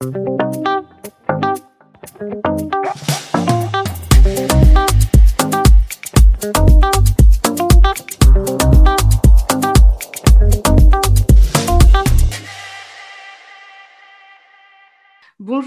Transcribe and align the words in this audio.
Bonjour 0.00 0.16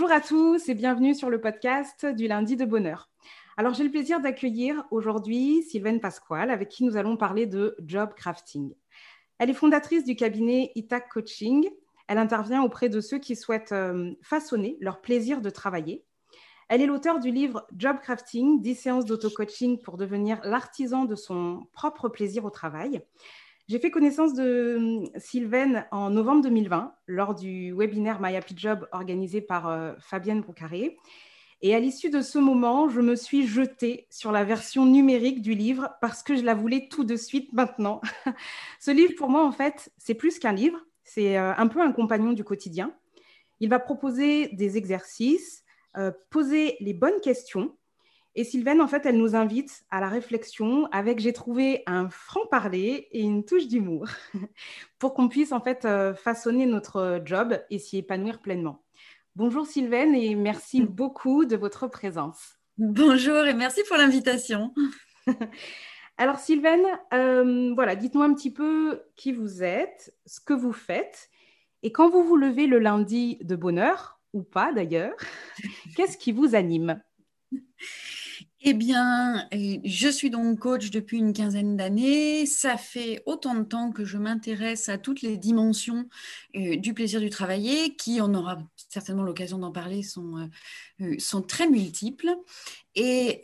à 0.10 0.22
tous 0.22 0.70
et 0.70 0.76
bienvenue 0.76 1.14
sur 1.14 1.30
le 1.30 1.42
podcast 1.42 2.06
du 2.06 2.30
lundi 2.30 2.56
de 2.56 2.64
bonheur. 2.64 3.10
Alors 3.58 3.74
j'ai 3.74 3.84
le 3.84 3.92
plaisir 3.92 4.22
d'accueillir 4.22 4.86
aujourd'hui 4.92 5.62
Sylvaine 5.64 6.00
Pasquale 6.00 6.52
avec 6.52 6.70
qui 6.70 6.86
nous 6.86 6.96
allons 6.96 7.18
parler 7.18 7.48
de 7.48 7.76
job 7.86 8.14
crafting. 8.16 8.74
Elle 9.40 9.50
est 9.50 9.54
fondatrice 9.54 10.06
du 10.06 10.16
cabinet 10.16 10.72
Itac 10.76 11.10
Coaching. 11.10 11.68
Elle 12.08 12.18
intervient 12.18 12.64
auprès 12.64 12.90
de 12.90 13.02
ceux 13.02 13.20
qui 13.20 13.36
souhaitent 13.36 13.72
euh, 13.72 14.12
façonner 14.22 14.78
leur 14.80 15.02
plaisir 15.02 15.42
de 15.42 15.50
travailler. 15.50 16.04
Elle 16.70 16.82
est 16.82 16.86
l'auteur 16.86 17.20
du 17.20 17.32
livre 17.32 17.68
Job 17.76 17.98
Crafting, 18.02 18.62
10 18.62 18.76
séances 18.76 19.06
d'auto-coaching 19.06 19.82
pour 19.82 19.98
devenir 19.98 20.40
l'artisan 20.44 21.06
de 21.06 21.16
son 21.16 21.68
propre 21.74 22.08
plaisir 22.08 22.46
au 22.46 22.50
travail. 22.50 23.02
J'ai 23.68 23.80
fait 23.80 23.92
connaissance 23.92 24.34
de 24.34 24.76
hum, 24.78 25.10
Sylvaine 25.18 25.86
en 25.92 26.10
novembre 26.10 26.44
2020 26.44 26.94
lors 27.08 27.36
du 27.36 27.74
webinaire 27.74 28.22
My 28.22 28.36
Happy 28.36 28.54
Job 28.58 28.88
organisé 28.92 29.42
par 29.42 29.68
euh, 29.68 29.94
Fabienne 30.00 30.42
Boucaré. 30.42 30.98
Et 31.62 31.76
à 31.76 31.80
l'issue 31.80 32.10
de 32.10 32.22
ce 32.22 32.40
moment, 32.40 32.90
je 32.90 33.02
me 33.02 33.16
suis 33.16 33.46
jetée 33.46 34.08
sur 34.10 34.32
la 34.32 34.44
version 34.44 34.86
numérique 34.86 35.42
du 35.42 35.54
livre 35.54 35.92
parce 36.02 36.24
que 36.24 36.36
je 36.36 36.42
la 36.42 36.56
voulais 36.56 36.88
tout 36.90 37.04
de 37.04 37.16
suite 37.16 37.54
maintenant. 37.54 38.02
ce 38.80 38.92
livre, 38.92 39.14
pour 39.16 39.30
moi, 39.30 39.46
en 39.46 39.52
fait, 39.52 39.92
c'est 39.98 40.16
plus 40.16 40.40
qu'un 40.40 40.54
livre, 40.54 40.80
c'est 41.14 41.38
euh, 41.38 41.54
un 41.56 41.68
peu 41.68 41.82
un 41.82 41.92
compagnon 41.92 42.34
du 42.34 42.44
quotidien. 42.44 42.94
Il 43.60 43.70
va 43.70 43.80
proposer 43.80 44.48
des 44.50 44.78
exercices, 44.78 45.64
euh, 45.98 46.12
poser 46.30 46.78
les 46.80 46.94
bonnes 46.94 47.20
questions 47.22 47.76
et 48.34 48.46
Sylvaine, 48.46 48.80
en 48.80 48.88
fait, 48.88 49.06
elle 49.06 49.18
nous 49.18 49.36
invite 49.36 49.84
à 49.90 50.00
la 50.00 50.08
réflexion 50.08 50.88
avec, 50.94 51.20
j'ai 51.20 51.34
trouvé, 51.34 51.84
un 51.86 52.10
franc-parler 52.10 53.10
et 53.12 53.20
une 53.20 53.44
touche 53.44 53.68
d'humour 53.68 54.08
pour 55.00 55.14
qu'on 55.14 55.28
puisse, 55.28 55.52
en 55.52 55.60
fait, 55.60 55.84
euh, 55.84 56.14
façonner 56.14 56.66
notre 56.66 57.22
job 57.26 57.60
et 57.70 57.78
s'y 57.78 57.98
épanouir 57.98 58.40
pleinement. 58.40 58.84
Bonjour 59.36 59.66
Sylvaine 59.66 60.16
et 60.16 60.36
merci 60.36 60.82
mm. 60.82 60.86
beaucoup 60.86 61.46
de 61.46 61.58
votre 61.58 61.88
présence. 61.88 62.58
Bonjour 62.78 63.46
et 63.46 63.54
merci 63.54 63.82
pour 63.88 63.98
l'invitation. 63.98 64.74
Alors 66.22 66.38
Sylvaine, 66.38 66.86
euh, 67.16 67.74
voilà, 67.74 67.96
dites-nous 67.96 68.22
un 68.22 68.36
petit 68.36 68.54
peu 68.54 69.02
qui 69.16 69.32
vous 69.32 69.64
êtes, 69.64 70.16
ce 70.28 70.40
que 70.40 70.54
vous 70.54 70.72
faites 70.72 71.32
et 71.82 71.92
quand 71.92 72.12
vous 72.12 72.24
vous 72.24 72.38
levez 72.38 72.68
le 72.68 72.78
lundi 72.78 73.40
de 73.42 73.56
bonheur, 73.56 74.20
ou 74.32 74.44
pas 74.44 74.72
d'ailleurs, 74.72 75.16
qu'est-ce 75.96 76.20
qui 76.20 76.32
vous 76.32 76.54
anime? 76.54 77.02
Eh 78.64 78.74
bien, 78.74 79.48
je 79.52 80.08
suis 80.08 80.30
donc 80.30 80.60
coach 80.60 80.92
depuis 80.92 81.18
une 81.18 81.34
quinzaine 81.34 81.78
d'années. 81.78 82.46
Ça 82.46 82.78
fait 82.78 83.24
autant 83.26 83.56
de 83.56 83.64
temps 83.64 83.92
que 83.92 84.06
je 84.06 84.20
m'intéresse 84.20 84.88
à 84.88 85.00
toutes 85.00 85.24
les 85.24 85.38
dimensions 85.38 86.08
euh, 86.56 86.76
du 86.76 86.94
plaisir 86.94 87.20
du 87.20 87.32
travailler, 87.32 87.96
qui, 87.96 88.20
on 88.22 88.36
aura 88.36 88.60
certainement 88.90 89.24
l'occasion 89.24 89.58
d'en 89.58 89.72
parler, 89.72 90.04
sont, 90.04 90.38
euh, 90.38 90.46
euh, 91.02 91.16
sont 91.18 91.42
très 91.42 91.68
multiples. 91.68 92.36
Et 92.94 93.40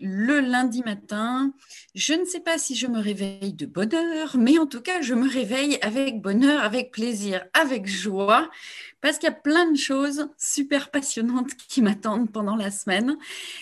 le 0.00 0.38
lundi 0.38 0.82
matin, 0.84 1.52
je 1.96 2.14
ne 2.14 2.24
sais 2.24 2.38
pas 2.38 2.56
si 2.56 2.76
je 2.76 2.86
me 2.86 3.00
réveille 3.00 3.52
de 3.52 3.66
bonheur, 3.66 4.36
mais 4.38 4.58
en 4.58 4.66
tout 4.66 4.80
cas, 4.80 5.02
je 5.02 5.14
me 5.14 5.28
réveille 5.28 5.76
avec 5.82 6.22
bonheur, 6.22 6.62
avec 6.62 6.92
plaisir, 6.92 7.44
avec 7.52 7.88
joie, 7.88 8.48
parce 9.00 9.18
qu'il 9.18 9.28
y 9.28 9.32
a 9.32 9.36
plein 9.36 9.70
de 9.70 9.76
choses 9.76 10.28
super 10.36 10.90
passionnantes 10.90 11.54
qui 11.68 11.82
m'attendent 11.82 12.30
pendant 12.32 12.56
la 12.56 12.70
semaine. 12.70 13.16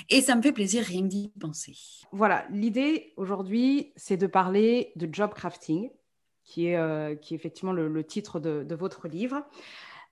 Et 0.09 0.21
ça 0.21 0.35
me 0.37 0.43
fait 0.43 0.53
plaisir 0.53 0.85
rien 0.85 1.03
d'y 1.03 1.33
penser. 1.41 1.77
Voilà, 2.13 2.47
l'idée 2.51 3.13
aujourd'hui, 3.17 3.93
c'est 3.97 4.17
de 4.17 4.27
parler 4.27 4.93
de 4.97 5.09
job 5.13 5.33
crafting, 5.35 5.91
qui 6.45 6.69
est, 6.69 6.77
euh, 6.77 7.15
qui 7.17 7.35
est 7.35 7.37
effectivement 7.37 7.73
le, 7.73 8.05
titre 8.05 8.41
de, 8.41 8.75
votre 8.75 9.09
livre. 9.09 9.45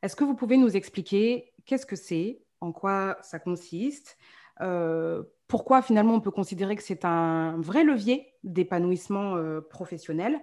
Est-ce 0.02 0.16
que 0.16 0.24
vous 0.24 0.34
pouvez 0.34 0.56
nous 0.56 0.76
expliquer 0.76 1.52
qu'est-ce 1.64 1.86
que 1.86 1.96
c'est, 1.96 2.42
en 2.60 2.72
quoi 2.72 3.16
ça 3.22 3.38
consiste, 3.38 4.18
euh, 4.60 5.22
pourquoi 5.48 5.82
finalement 5.82 6.14
on 6.14 6.20
peut 6.20 6.30
considérer 6.30 6.76
que 6.76 6.82
c'est 6.82 7.04
un 7.04 7.60
vrai 7.60 7.84
levier 7.84 8.32
d'épanouissement 8.42 9.36
euh, 9.36 9.60
professionnel 9.60 10.40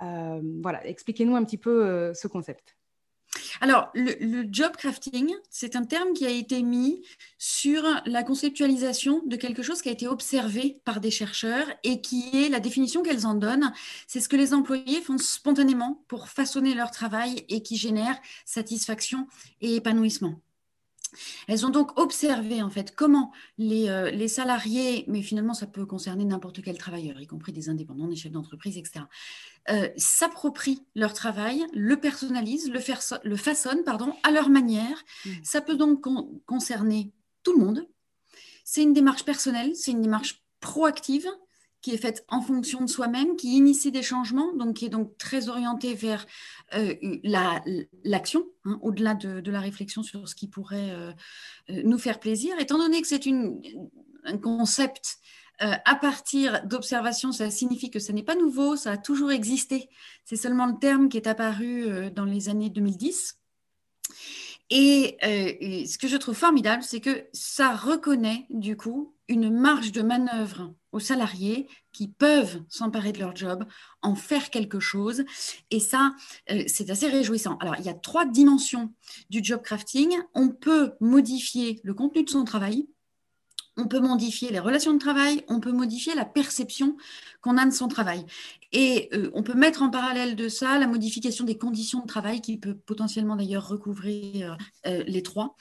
Voilà, 0.00 0.86
expliquez-nous 0.86 1.36
un 1.36 1.44
petit 1.44 1.58
peu 1.58 2.12
ce 2.14 2.28
concept. 2.28 2.79
Alors, 3.62 3.90
le, 3.94 4.46
job 4.50 4.72
crafting, 4.76 5.34
c'est 5.50 5.76
un 5.76 5.84
terme 5.84 6.14
qui 6.14 6.24
a 6.26 6.30
été 6.30 6.62
mis 6.62 7.02
sur 7.38 7.82
la 8.06 8.22
conceptualisation 8.22 9.22
de 9.26 9.36
quelque 9.36 9.62
chose 9.62 9.82
qui 9.82 9.90
a 9.90 9.92
été 9.92 10.08
observé 10.08 10.80
par 10.86 11.00
des 11.00 11.10
chercheurs 11.10 11.66
et 11.84 12.00
qui 12.00 12.30
est 12.44 12.48
la 12.48 12.60
définition 12.60 13.02
qu'elles 13.02 13.26
en 13.26 13.34
donnent. 13.34 13.72
C'est 14.06 14.20
ce 14.20 14.30
que 14.30 14.36
les 14.36 14.54
employés 14.54 15.02
font 15.02 15.18
spontanément 15.18 16.02
pour 16.08 16.28
façonner 16.28 16.74
leur 16.74 16.90
travail 16.90 17.44
et 17.50 17.62
qui 17.62 17.76
génère 17.76 18.18
satisfaction 18.46 19.26
et 19.60 19.76
épanouissement. 19.76 20.40
Elles 21.48 21.66
ont 21.66 21.70
donc 21.70 21.98
observé 21.98 22.62
en 22.62 22.70
fait 22.70 22.94
comment 22.94 23.32
les, 23.58 23.88
euh, 23.88 24.10
les, 24.10 24.28
salariés, 24.28 25.04
mais 25.08 25.22
finalement 25.22 25.54
ça 25.54 25.66
peut 25.66 25.86
concerner 25.86 26.24
n'importe 26.24 26.62
quel 26.62 26.78
travailleur, 26.78 27.20
y 27.20 27.26
compris 27.26 27.52
des 27.52 27.68
indépendants, 27.68 28.08
des 28.08 28.16
chefs 28.16 28.32
d'entreprise, 28.32 28.76
etc., 28.78 29.04
euh, 29.70 29.88
s'approprient 29.96 30.84
leur 30.94 31.12
travail, 31.12 31.64
le 31.72 31.96
personnalisent, 31.96 32.70
le, 32.70 32.80
le 33.24 33.36
façonnent 33.36 33.84
pardon, 33.84 34.14
à 34.22 34.30
leur 34.30 34.48
manière. 34.48 35.04
Mmh. 35.24 35.30
Ça 35.42 35.60
peut 35.60 35.76
donc 35.76 36.04
concerner 36.46 37.12
tout 37.42 37.52
le 37.52 37.64
monde. 37.64 37.88
C'est 38.64 38.82
une 38.82 38.92
démarche 38.92 39.24
personnelle, 39.24 39.74
c'est 39.74 39.90
une 39.90 40.02
démarche 40.02 40.42
proactive 40.60 41.28
qui 41.82 41.92
est 41.92 41.98
faite 41.98 42.24
en 42.28 42.40
fonction 42.40 42.80
de 42.82 42.86
soi-même, 42.88 43.36
qui 43.36 43.56
initie 43.56 43.90
des 43.90 44.02
changements, 44.02 44.52
donc 44.54 44.76
qui 44.76 44.86
est 44.86 44.90
donc 44.90 45.16
très 45.18 45.48
orientée 45.48 45.94
vers 45.94 46.26
euh, 46.74 46.94
l'action, 48.04 48.46
hein, 48.64 48.78
au-delà 48.82 49.14
de, 49.14 49.50
la 49.50 49.60
réflexion 49.60 50.02
sur 50.02 50.28
ce 50.28 50.34
qui 50.34 50.48
pourrait 50.48 50.90
euh, 50.90 51.12
nous 51.68 51.98
faire 51.98 52.20
plaisir. 52.20 52.58
Étant 52.58 52.78
donné 52.78 53.00
que 53.00 53.08
c'est 53.08 53.26
un 53.26 54.38
concept 54.38 55.20
euh, 55.62 55.74
à 55.84 55.94
partir 55.94 56.64
d'observations, 56.66 57.32
ça 57.32 57.50
signifie 57.50 57.90
que 57.90 57.98
ce 57.98 58.12
n'est 58.12 58.22
pas 58.22 58.34
nouveau, 58.34 58.76
ça 58.76 58.92
a 58.92 58.96
toujours 58.96 59.30
existé. 59.30 59.90
C'est 60.24 60.36
seulement 60.36 60.66
le 60.66 60.78
terme 60.78 61.10
qui 61.10 61.18
est 61.18 61.26
apparu 61.26 61.84
euh, 61.84 62.08
dans 62.08 62.24
les 62.24 62.48
années 62.48 62.70
2010. 62.70 63.38
Et, 64.70 65.18
euh, 65.22 65.84
ce 65.86 65.98
que 65.98 66.08
je 66.08 66.16
trouve 66.16 66.36
formidable, 66.36 66.82
c'est 66.82 67.00
que 67.00 67.26
ça 67.34 67.74
reconnaît 67.74 68.46
du 68.48 68.76
coup 68.76 69.14
une 69.30 69.48
marge 69.48 69.92
de 69.92 70.02
manœuvre 70.02 70.74
aux 70.92 71.00
salariés 71.00 71.68
qui 71.92 72.08
peuvent 72.08 72.62
s'emparer 72.68 73.12
de 73.12 73.20
leur 73.20 73.34
job, 73.34 73.64
en 74.02 74.16
faire 74.16 74.50
quelque 74.50 74.80
chose. 74.80 75.24
Et 75.70 75.80
ça, 75.80 76.14
c'est 76.66 76.90
assez 76.90 77.08
réjouissant. 77.08 77.56
Alors, 77.58 77.76
il 77.78 77.84
y 77.86 77.88
a 77.88 77.94
trois 77.94 78.26
dimensions 78.26 78.92
du 79.30 79.40
job 79.42 79.62
crafting. 79.62 80.12
On 80.34 80.48
peut 80.48 80.92
modifier 81.00 81.80
le 81.84 81.94
contenu 81.94 82.24
de 82.24 82.30
son 82.30 82.44
travail, 82.44 82.88
on 83.76 83.86
peut 83.86 84.00
modifier 84.00 84.50
les 84.50 84.58
relations 84.58 84.92
de 84.92 84.98
travail, 84.98 85.44
on 85.48 85.60
peut 85.60 85.72
modifier 85.72 86.14
la 86.14 86.24
perception 86.24 86.96
qu'on 87.40 87.56
a 87.56 87.64
de 87.64 87.70
son 87.70 87.88
travail. 87.88 88.26
Et 88.72 89.08
euh, 89.14 89.30
on 89.32 89.42
peut 89.42 89.54
mettre 89.54 89.82
en 89.82 89.90
parallèle 89.90 90.36
de 90.36 90.48
ça 90.48 90.78
la 90.78 90.86
modification 90.86 91.44
des 91.44 91.56
conditions 91.56 92.00
de 92.00 92.06
travail 92.06 92.40
qui 92.40 92.58
peut 92.58 92.74
potentiellement 92.74 93.36
d'ailleurs 93.36 93.68
recouvrir 93.68 94.58
euh, 94.86 95.04
les 95.06 95.22
trois. 95.22 95.56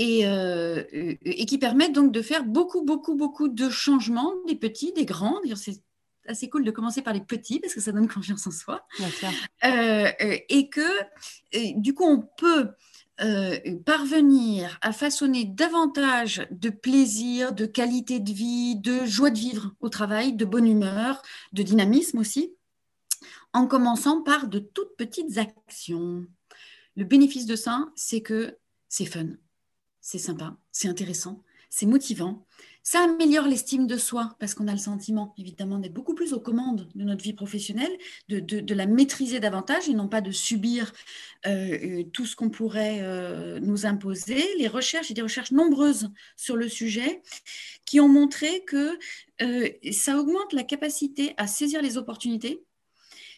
Et, 0.00 0.26
euh, 0.26 0.84
et, 0.92 1.44
qui 1.44 1.58
permettent 1.58 1.92
donc 1.92 2.12
de 2.12 2.22
faire 2.22 2.44
beaucoup, 2.44 2.82
beaucoup, 2.82 3.16
beaucoup 3.16 3.48
de 3.48 3.68
changements, 3.68 4.32
des 4.46 4.54
petits, 4.54 4.92
des 4.92 5.04
grands. 5.04 5.40
C'est 5.56 5.82
assez 6.28 6.48
cool 6.48 6.64
de 6.64 6.70
commencer 6.70 7.02
par 7.02 7.12
les 7.12 7.20
petits 7.20 7.58
parce 7.58 7.74
que 7.74 7.80
ça 7.80 7.90
donne 7.90 8.08
confiance 8.14 8.46
en 8.46 8.52
soi. 8.52 8.86
et 9.64 10.68
que 10.70 11.80
du 11.80 11.94
coup, 11.94 12.04
on 12.04 12.20
peut 12.20 12.68
euh, 13.20 13.58
parvenir 13.84 14.78
à 14.80 14.92
façonner 14.92 15.44
davantage 15.44 16.46
de 16.52 16.70
plaisir, 16.70 17.52
de 17.52 17.66
qualité 17.66 18.20
de 18.20 18.30
vie, 18.30 18.76
de 18.76 19.04
joie 19.06 19.30
de 19.30 19.38
vivre 19.38 19.74
au 19.80 19.88
travail, 19.88 20.34
de 20.34 20.44
bonne 20.44 20.68
humeur, 20.68 21.20
de 21.52 21.64
dynamisme 21.64 22.18
aussi, 22.18 22.54
en 23.52 23.66
commençant 23.66 24.22
par 24.22 24.46
de 24.46 24.60
toutes 24.60 24.96
petites 24.96 25.36
actions. 25.36 26.26
Le 26.94 27.04
bénéfice 27.04 27.46
de 27.46 27.56
ça, 27.56 27.88
c'est 27.96 28.20
que 28.20 28.56
c'est 28.88 29.04
fun, 29.04 29.30
c'est 30.08 30.16
sympa, 30.16 30.56
c'est 30.72 30.88
intéressant, 30.88 31.44
c'est 31.68 31.84
motivant, 31.84 32.46
ça 32.82 33.00
améliore 33.00 33.46
l'estime 33.46 33.86
de 33.86 33.98
soi 33.98 34.34
parce 34.40 34.54
qu'on 34.54 34.66
a 34.66 34.72
le 34.72 34.78
sentiment, 34.78 35.34
évidemment, 35.36 35.78
d'être 35.78 35.92
beaucoup 35.92 36.14
plus 36.14 36.32
aux 36.32 36.40
commandes 36.40 36.88
de 36.94 37.04
notre 37.04 37.22
vie 37.22 37.34
professionnelle, 37.34 37.92
de, 38.30 38.74
la 38.74 38.86
maîtriser 38.86 39.38
davantage 39.38 39.86
et 39.86 39.92
non 39.92 40.08
pas 40.08 40.22
de 40.22 40.30
subir 40.30 40.94
euh, 41.46 41.50
euh, 41.50 42.04
tout 42.04 42.24
ce 42.24 42.36
qu'on 42.36 42.48
pourrait 42.48 43.00
euh, 43.02 43.60
nous 43.60 43.84
imposer. 43.84 44.42
Les 44.56 44.66
recherches, 44.66 45.10
et 45.10 45.14
des 45.14 45.20
recherches 45.20 45.52
nombreuses 45.52 46.10
sur 46.38 46.56
le 46.56 46.70
sujet 46.70 47.20
qui 47.84 48.00
ont 48.00 48.08
montré 48.08 48.64
que 48.64 48.98
ça 49.92 50.16
augmente 50.16 50.54
la 50.54 50.62
capacité 50.62 51.34
à 51.36 51.46
saisir 51.46 51.82
les 51.82 51.98
opportunités, 51.98 52.64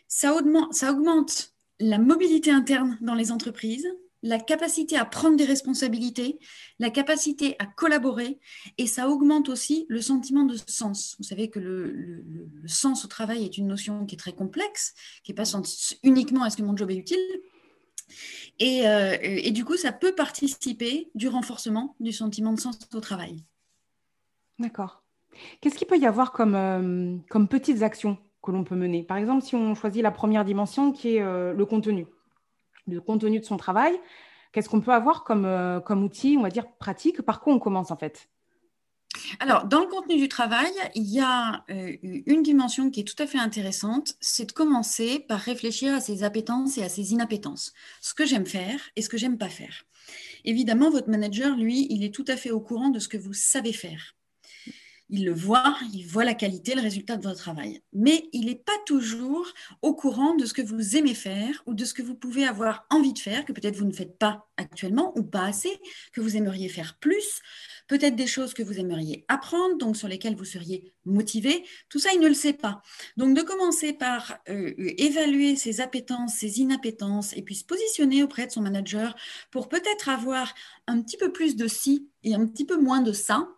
ça 0.06 0.36
augmente, 0.36 0.72
ça 0.72 0.92
augmente 0.92 1.52
la 1.80 1.98
mobilité 1.98 2.52
interne 2.52 2.96
dans 3.00 3.14
les 3.14 3.32
entreprises, 3.32 3.88
la 4.22 4.38
capacité 4.38 4.96
à 4.96 5.04
prendre 5.04 5.36
des 5.36 5.44
responsabilités, 5.44 6.38
la 6.78 6.90
capacité 6.90 7.56
à 7.58 7.66
collaborer, 7.66 8.38
et 8.78 8.86
ça 8.86 9.08
augmente 9.08 9.48
aussi 9.48 9.86
le 9.88 10.00
sentiment 10.00 10.44
de 10.44 10.56
sens. 10.66 11.16
Vous 11.18 11.24
savez 11.24 11.48
que 11.48 11.58
le, 11.58 12.24
sens 12.66 13.04
au 13.04 13.08
travail 13.08 13.44
est 13.44 13.56
une 13.56 13.66
notion 13.66 14.04
qui 14.06 14.14
est 14.14 14.18
très 14.18 14.34
complexe, 14.34 14.94
qui 15.24 15.32
n'est 15.32 15.36
pas 15.36 15.44
uniquement 16.02 16.44
est-ce 16.44 16.56
que 16.56 16.62
mon 16.62 16.76
job 16.76 16.90
est 16.90 16.96
utile, 16.96 17.40
euh, 18.62 19.16
et, 19.22 19.50
du 19.50 19.64
coup, 19.64 19.76
ça 19.76 19.92
peut 19.92 20.14
participer 20.14 21.10
du 21.14 21.28
renforcement 21.28 21.96
du 22.00 22.12
sentiment 22.12 22.52
de 22.52 22.60
sens 22.60 22.78
au 22.94 23.00
travail. 23.00 23.44
D'accord. 24.58 25.02
Qu'est-ce 25.60 25.76
qu'il 25.76 25.86
peut 25.86 25.98
y 25.98 26.06
avoir 26.06 26.32
comme, 26.32 26.54
euh, 26.54 27.46
petites 27.46 27.82
actions 27.82 28.18
que 28.42 28.50
l'on 28.50 28.64
peut 28.64 28.74
mener? 28.74 29.02
Par 29.02 29.16
exemple, 29.16 29.42
si 29.42 29.54
on 29.54 29.74
choisit 29.74 30.02
la 30.02 30.10
première 30.10 30.44
dimension 30.44 30.92
qui 30.92 31.16
est 31.16 31.22
euh, 31.22 31.54
le 31.54 31.64
contenu, 31.64 32.06
le 32.86 33.00
contenu 33.00 33.40
de 33.40 33.44
son 33.44 33.56
travail, 33.56 33.98
qu'est-ce 34.52 34.68
qu'on 34.68 34.80
peut 34.80 34.92
avoir 34.92 35.24
comme, 35.24 35.48
comme 35.84 36.04
outil, 36.04 36.36
on 36.38 36.42
va 36.42 36.50
dire, 36.50 36.66
pratique? 36.78 37.22
Par 37.22 37.40
quoi 37.40 37.54
on 37.54 37.58
commence 37.58 37.90
en 37.90 37.96
fait? 37.96 38.28
Alors, 39.40 39.64
dans 39.64 39.80
le 39.80 39.86
contenu 39.86 40.16
du 40.16 40.28
travail, 40.28 40.70
il 40.94 41.10
y 41.10 41.20
a 41.20 41.64
euh, 41.70 41.96
une 42.02 42.42
dimension 42.42 42.90
qui 42.90 43.00
est 43.00 43.04
tout 43.04 43.20
à 43.20 43.26
fait 43.26 43.38
intéressante, 43.38 44.14
c'est 44.20 44.46
de 44.46 44.52
commencer 44.52 45.18
par 45.18 45.40
réfléchir 45.40 45.94
à 45.94 46.00
ses 46.00 46.22
appétences 46.22 46.78
et 46.78 46.84
à 46.84 46.88
ses 46.88 47.12
inappétences, 47.12 47.72
ce 48.00 48.14
que 48.14 48.24
j'aime 48.24 48.46
faire 48.46 48.80
et 48.96 49.02
ce 49.02 49.08
que 49.08 49.18
j'aime 49.18 49.38
pas 49.38 49.48
faire. 49.48 49.84
Évidemment, 50.44 50.90
votre 50.90 51.10
manager, 51.10 51.56
lui, 51.56 51.86
il 51.90 52.04
est 52.04 52.14
tout 52.14 52.24
à 52.28 52.36
fait 52.36 52.50
au 52.50 52.60
courant 52.60 52.88
de 52.90 52.98
ce 52.98 53.08
que 53.08 53.18
vous 53.18 53.34
savez 53.34 53.72
faire. 53.72 54.14
Il 55.12 55.24
le 55.24 55.34
voit, 55.34 55.76
il 55.92 56.06
voit 56.06 56.24
la 56.24 56.34
qualité, 56.34 56.74
le 56.74 56.82
résultat 56.82 57.16
de 57.16 57.22
votre 57.22 57.40
travail. 57.40 57.82
Mais 57.92 58.28
il 58.32 58.46
n'est 58.46 58.54
pas 58.54 58.72
toujours 58.86 59.46
au 59.82 59.94
courant 59.94 60.34
de 60.36 60.46
ce 60.46 60.54
que 60.54 60.62
vous 60.62 60.96
aimez 60.96 61.14
faire 61.14 61.62
ou 61.66 61.74
de 61.74 61.84
ce 61.84 61.94
que 61.94 62.02
vous 62.02 62.14
pouvez 62.14 62.46
avoir 62.46 62.86
envie 62.90 63.12
de 63.12 63.18
faire, 63.18 63.44
que 63.44 63.52
peut-être 63.52 63.76
vous 63.76 63.86
ne 63.86 63.92
faites 63.92 64.18
pas 64.18 64.48
actuellement 64.56 65.12
ou 65.18 65.22
pas 65.22 65.44
assez, 65.44 65.80
que 66.12 66.20
vous 66.20 66.36
aimeriez 66.36 66.68
faire 66.68 66.96
plus, 66.98 67.40
peut-être 67.88 68.14
des 68.14 68.28
choses 68.28 68.54
que 68.54 68.62
vous 68.62 68.78
aimeriez 68.78 69.24
apprendre, 69.28 69.76
donc 69.78 69.96
sur 69.96 70.06
lesquelles 70.06 70.36
vous 70.36 70.44
seriez 70.44 70.92
motivé. 71.04 71.64
Tout 71.88 71.98
ça, 71.98 72.10
il 72.14 72.20
ne 72.20 72.28
le 72.28 72.34
sait 72.34 72.52
pas. 72.52 72.82
Donc 73.16 73.36
de 73.36 73.42
commencer 73.42 73.92
par 73.92 74.38
euh, 74.48 74.72
évaluer 74.78 75.56
ses 75.56 75.80
appétences, 75.80 76.34
ses 76.34 76.60
inappétences, 76.60 77.36
et 77.36 77.42
puis 77.42 77.56
se 77.56 77.64
positionner 77.64 78.22
auprès 78.22 78.46
de 78.46 78.52
son 78.52 78.62
manager 78.62 79.16
pour 79.50 79.68
peut-être 79.68 80.08
avoir 80.08 80.54
un 80.86 81.02
petit 81.02 81.16
peu 81.16 81.32
plus 81.32 81.56
de 81.56 81.66
ci 81.66 82.08
et 82.22 82.34
un 82.34 82.46
petit 82.46 82.64
peu 82.64 82.76
moins 82.76 83.00
de 83.00 83.12
ça, 83.12 83.48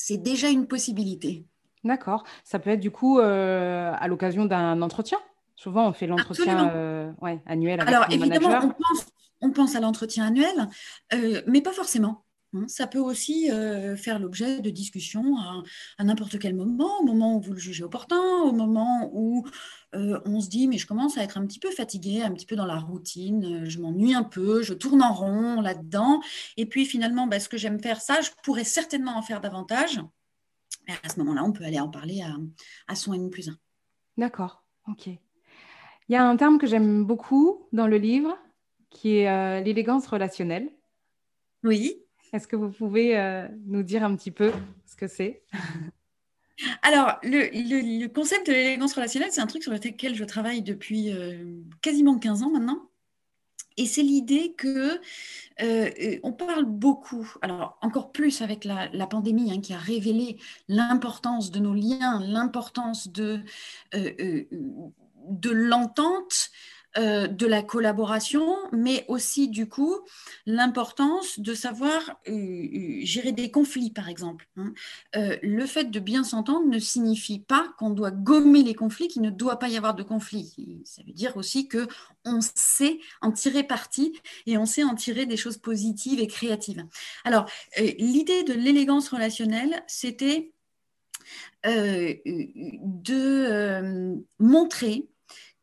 c'est 0.00 0.16
déjà 0.16 0.48
une 0.48 0.66
possibilité. 0.66 1.44
D'accord. 1.84 2.24
Ça 2.44 2.58
peut 2.58 2.70
être 2.70 2.80
du 2.80 2.90
coup 2.90 3.18
euh, 3.18 3.92
à 3.98 4.08
l'occasion 4.08 4.44
d'un 4.46 4.80
entretien? 4.82 5.18
Souvent, 5.56 5.88
on 5.88 5.92
fait 5.92 6.06
l'entretien 6.06 6.70
euh, 6.74 7.12
annuel 7.46 7.80
avec 7.80 7.94
Alors, 7.94 8.06
évidemment, 8.10 8.48
On, 8.62 8.68
pense, 8.68 9.06
on 9.42 9.50
pense 9.50 9.76
à 9.76 9.80
l'entretien 9.80 10.26
annuel, 10.26 10.68
mais 11.46 11.60
pas 11.60 11.72
forcément. 11.72 12.24
Hein, 12.52 12.66
ça 12.66 12.86
peut 12.86 12.98
aussi 12.98 13.50
euh, 13.50 13.96
faire 13.96 14.18
l'objet 14.18 14.60
de 14.60 14.70
discussions 14.70 15.36
à, 15.98 16.04
n'importe 16.04 16.38
quel 16.38 16.54
moment, 16.54 17.00
au 17.00 17.04
moment 17.04 17.36
où 17.36 17.40
vous 17.40 17.52
le 17.52 17.58
jugez 17.58 17.84
opportun, 17.84 18.20
au 18.44 18.52
moment 18.52 19.10
où 19.12 19.46
euh, 19.94 20.20
on 20.24 20.40
se 20.40 20.48
dit 20.48 20.66
mais 20.66 20.78
je 20.78 20.86
commence 20.86 21.16
à 21.16 21.22
être 21.22 21.38
un 21.38 21.46
petit 21.46 21.58
peu 21.58 21.70
fatigué, 21.70 22.22
un 22.22 22.32
petit 22.32 22.46
peu 22.46 22.56
dans 22.56 22.66
la 22.66 22.78
routine, 22.78 23.64
je 23.68 23.78
m'ennuie 23.78 24.14
un 24.14 24.24
peu, 24.24 24.62
je 24.62 24.74
tourne 24.74 25.02
en 25.02 25.12
rond 25.12 25.60
là-dedans. 25.60 26.20
Et 26.56 26.66
puis 26.66 26.86
finalement, 26.86 27.26
bah, 27.26 27.40
ce 27.40 27.48
que 27.48 27.56
j'aime 27.56 27.80
faire, 27.80 28.00
ça, 28.00 28.20
je 28.20 28.30
pourrais 28.42 28.64
certainement 28.64 29.16
en 29.16 29.22
faire 29.22 29.40
davantage. 29.40 30.00
Et 30.88 30.92
à 31.04 31.08
ce 31.08 31.18
moment-là, 31.20 31.44
on 31.44 31.52
peut 31.52 31.64
aller 31.64 31.80
en 31.80 31.88
parler 31.88 32.22
à, 32.22 32.36
à 32.88 32.94
son 32.94 33.14
N 33.14 33.30
plus 33.30 33.48
1. 33.48 33.56
D'accord, 34.16 34.64
ok. 34.88 35.06
Il 35.06 36.14
y 36.14 36.16
a 36.16 36.24
un 36.24 36.36
terme 36.36 36.58
que 36.58 36.66
j'aime 36.66 37.04
beaucoup 37.04 37.68
dans 37.72 37.86
le 37.86 37.96
livre 37.96 38.36
qui 38.90 39.18
est 39.18 39.28
euh, 39.28 39.60
l'élégance 39.60 40.08
relationnelle. 40.08 40.68
Oui. 41.62 42.02
Est-ce 42.32 42.46
que 42.46 42.56
vous 42.56 42.70
pouvez 42.70 43.18
euh, 43.18 43.48
nous 43.66 43.82
dire 43.82 44.04
un 44.04 44.14
petit 44.14 44.30
peu 44.30 44.52
ce 44.86 44.96
que 44.96 45.08
c'est? 45.08 45.42
Alors, 46.82 47.18
le, 47.22 48.06
concept 48.08 48.46
de 48.46 48.52
l'élégance 48.52 48.94
relationnelle, 48.94 49.30
c'est 49.32 49.40
un 49.40 49.46
truc 49.46 49.62
sur 49.62 49.72
lequel 49.72 50.14
je 50.14 50.24
travaille 50.24 50.62
depuis 50.62 51.10
euh, 51.10 51.44
quasiment 51.82 52.18
15 52.18 52.42
ans 52.42 52.50
maintenant. 52.50 52.86
Et 53.76 53.86
c'est 53.86 54.02
l'idée 54.02 54.52
que 54.58 55.00
euh, 55.62 56.18
on 56.22 56.32
parle 56.32 56.66
beaucoup, 56.66 57.32
alors 57.40 57.78
encore 57.80 58.12
plus 58.12 58.42
avec 58.42 58.64
la, 58.64 59.06
pandémie 59.06 59.52
hein, 59.52 59.60
qui 59.60 59.72
a 59.72 59.78
révélé 59.78 60.36
l'importance 60.68 61.50
de 61.50 61.60
nos 61.60 61.72
liens, 61.72 62.20
l'importance 62.20 63.10
de, 63.10 63.40
de 63.92 65.50
l'entente, 65.50 66.50
euh, 66.98 67.28
de 67.28 67.46
la 67.46 67.62
collaboration, 67.62 68.56
mais 68.72 69.04
aussi 69.06 69.48
du 69.48 69.68
coup 69.68 69.96
l'importance 70.44 71.38
de 71.38 71.54
savoir 71.54 72.18
euh, 72.26 72.32
euh, 72.32 73.00
gérer 73.04 73.30
des 73.30 73.52
conflits, 73.52 73.92
par 73.92 74.08
exemple. 74.08 74.48
Hein. 74.56 74.72
le 75.14 75.66
fait 75.66 75.92
de 75.92 76.00
bien 76.00 76.24
s'entendre 76.24 76.66
ne 76.66 76.80
signifie 76.80 77.38
pas 77.38 77.72
qu'on 77.78 77.90
doit 77.90 78.10
gommer 78.10 78.64
les 78.64 78.74
conflits, 78.74 79.06
qu'il 79.06 79.22
ne 79.22 79.30
doit 79.30 79.60
pas 79.60 79.68
y 79.68 79.76
avoir 79.76 79.94
de 79.94 80.02
conflits. 80.02 80.82
Ça 80.84 81.02
veut 81.06 81.12
dire 81.12 81.36
aussi 81.36 81.68
que 81.68 81.86
on 82.24 82.40
sait 82.40 82.98
en 83.20 83.30
tirer 83.30 83.62
parti 83.62 84.12
et 84.46 84.58
on 84.58 84.66
sait 84.66 84.82
en 84.82 84.96
tirer 84.96 85.26
des 85.26 85.36
choses 85.36 85.58
positives 85.58 86.18
et 86.18 86.26
créatives. 86.26 86.84
Alors, 87.24 87.46
l'idée 87.78 88.42
de 88.42 88.52
l'élégance 88.52 89.10
relationnelle, 89.10 89.84
c'était 89.86 90.52
de 91.64 92.14
montrer 94.40 95.08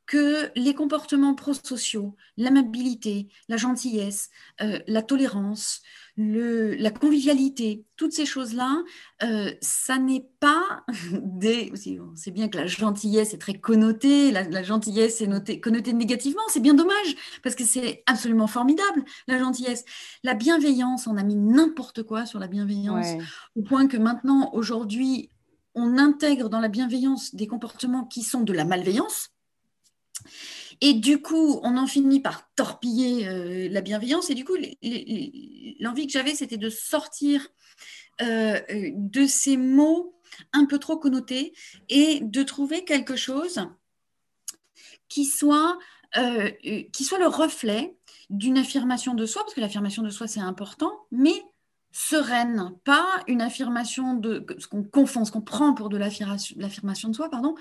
que 0.08 0.50
les 0.56 0.74
comportements 0.74 1.36
prosociaux, 1.36 2.16
l'amabilité, 2.38 3.28
la 3.50 3.58
gentillesse, 3.58 4.30
euh, 4.62 4.80
la 4.88 5.02
tolérance, 5.02 5.82
la 6.16 6.90
convivialité, 6.90 7.86
toutes 7.98 8.14
ces 8.14 8.26
choses-là, 8.26 8.84
euh, 9.22 9.52
ça 9.62 10.00
n'est 10.00 10.26
pas 10.40 10.86
des... 11.12 11.72
C'est 12.16 12.32
bien 12.32 12.48
que 12.48 12.58
la 12.58 12.68
gentillesse 12.68 13.34
est 13.34 13.38
très 13.38 13.60
connotée, 13.60 14.32
la, 14.32 14.64
gentillesse 14.64 15.22
est 15.22 15.60
connotée 15.60 15.94
négativement, 15.94 16.42
c'est 16.48 16.62
bien 16.62 16.74
dommage, 16.74 17.16
parce 17.44 17.56
que 17.56 17.66
c'est 17.66 18.04
absolument 18.06 18.48
formidable, 18.48 19.04
la 19.28 19.38
gentillesse. 19.38 19.84
La 20.24 20.34
bienveillance, 20.34 21.06
on 21.06 21.18
a 21.18 21.24
mis 21.24 21.36
n'importe 21.36 22.04
quoi 22.04 22.26
sur 22.26 22.40
la 22.40 22.48
bienveillance, 22.48 23.08
au 23.58 23.62
point 23.62 23.88
que 23.88 23.98
maintenant, 23.98 24.52
aujourd'hui, 24.54 25.30
on 25.76 25.98
intègre 25.98 26.50
dans 26.50 26.62
la 26.62 26.70
bienveillance 26.70 27.36
des 27.36 27.46
comportements 27.46 28.06
qui 28.06 28.24
sont 28.24 28.42
de 28.42 28.54
la 28.54 28.66
malveillance, 28.66 29.30
et 30.82 30.94
du 30.94 31.22
coup, 31.22 31.60
on 31.64 31.78
en 31.78 31.88
finit 31.88 32.20
par 32.20 32.50
torpiller 32.56 33.28
euh, 33.28 33.68
la 33.70 33.82
bienveillance. 33.82 34.30
Et 34.30 34.36
du 34.36 34.46
coup, 34.46 34.56
l'envie 35.80 36.08
que 36.08 36.14
j'avais, 36.14 36.36
c'était 36.36 36.58
de 36.58 36.70
sortir 36.70 37.48
euh, 38.22 38.60
de 38.94 39.26
ces 39.26 39.58
mots 39.58 40.20
un 40.54 40.66
peu 40.66 40.78
trop 40.78 40.98
connotés 40.98 41.54
et 41.90 42.20
de 42.22 42.44
trouver 42.44 42.84
quelque 42.84 43.16
chose 43.16 43.68
euh, 46.16 46.52
qui 46.92 47.04
soit 47.04 47.20
le 47.20 47.28
reflet 47.28 47.98
d'une 48.30 48.58
affirmation 48.58 49.14
de 49.14 49.26
soi, 49.26 49.44
parce 49.44 49.54
que 49.54 49.62
l'affirmation 49.62 50.04
de 50.04 50.10
soi, 50.10 50.28
c'est 50.28 50.40
important, 50.40 50.92
mais 51.12 51.44
sereine, 51.98 52.76
pas 52.84 53.24
une 53.28 53.42
affirmation 53.42 54.14
de 54.14 54.46
ce 54.60 54.68
qu'on 54.68 54.84
confond, 54.84 55.26
ce 55.26 55.32
qu'on 55.32 55.42
prend 55.42 55.74
pour 55.74 55.90
de 55.90 55.98
l'affirmation 55.98 57.10
de 57.10 57.16
soi, 57.16 57.28
pardon, 57.32 57.56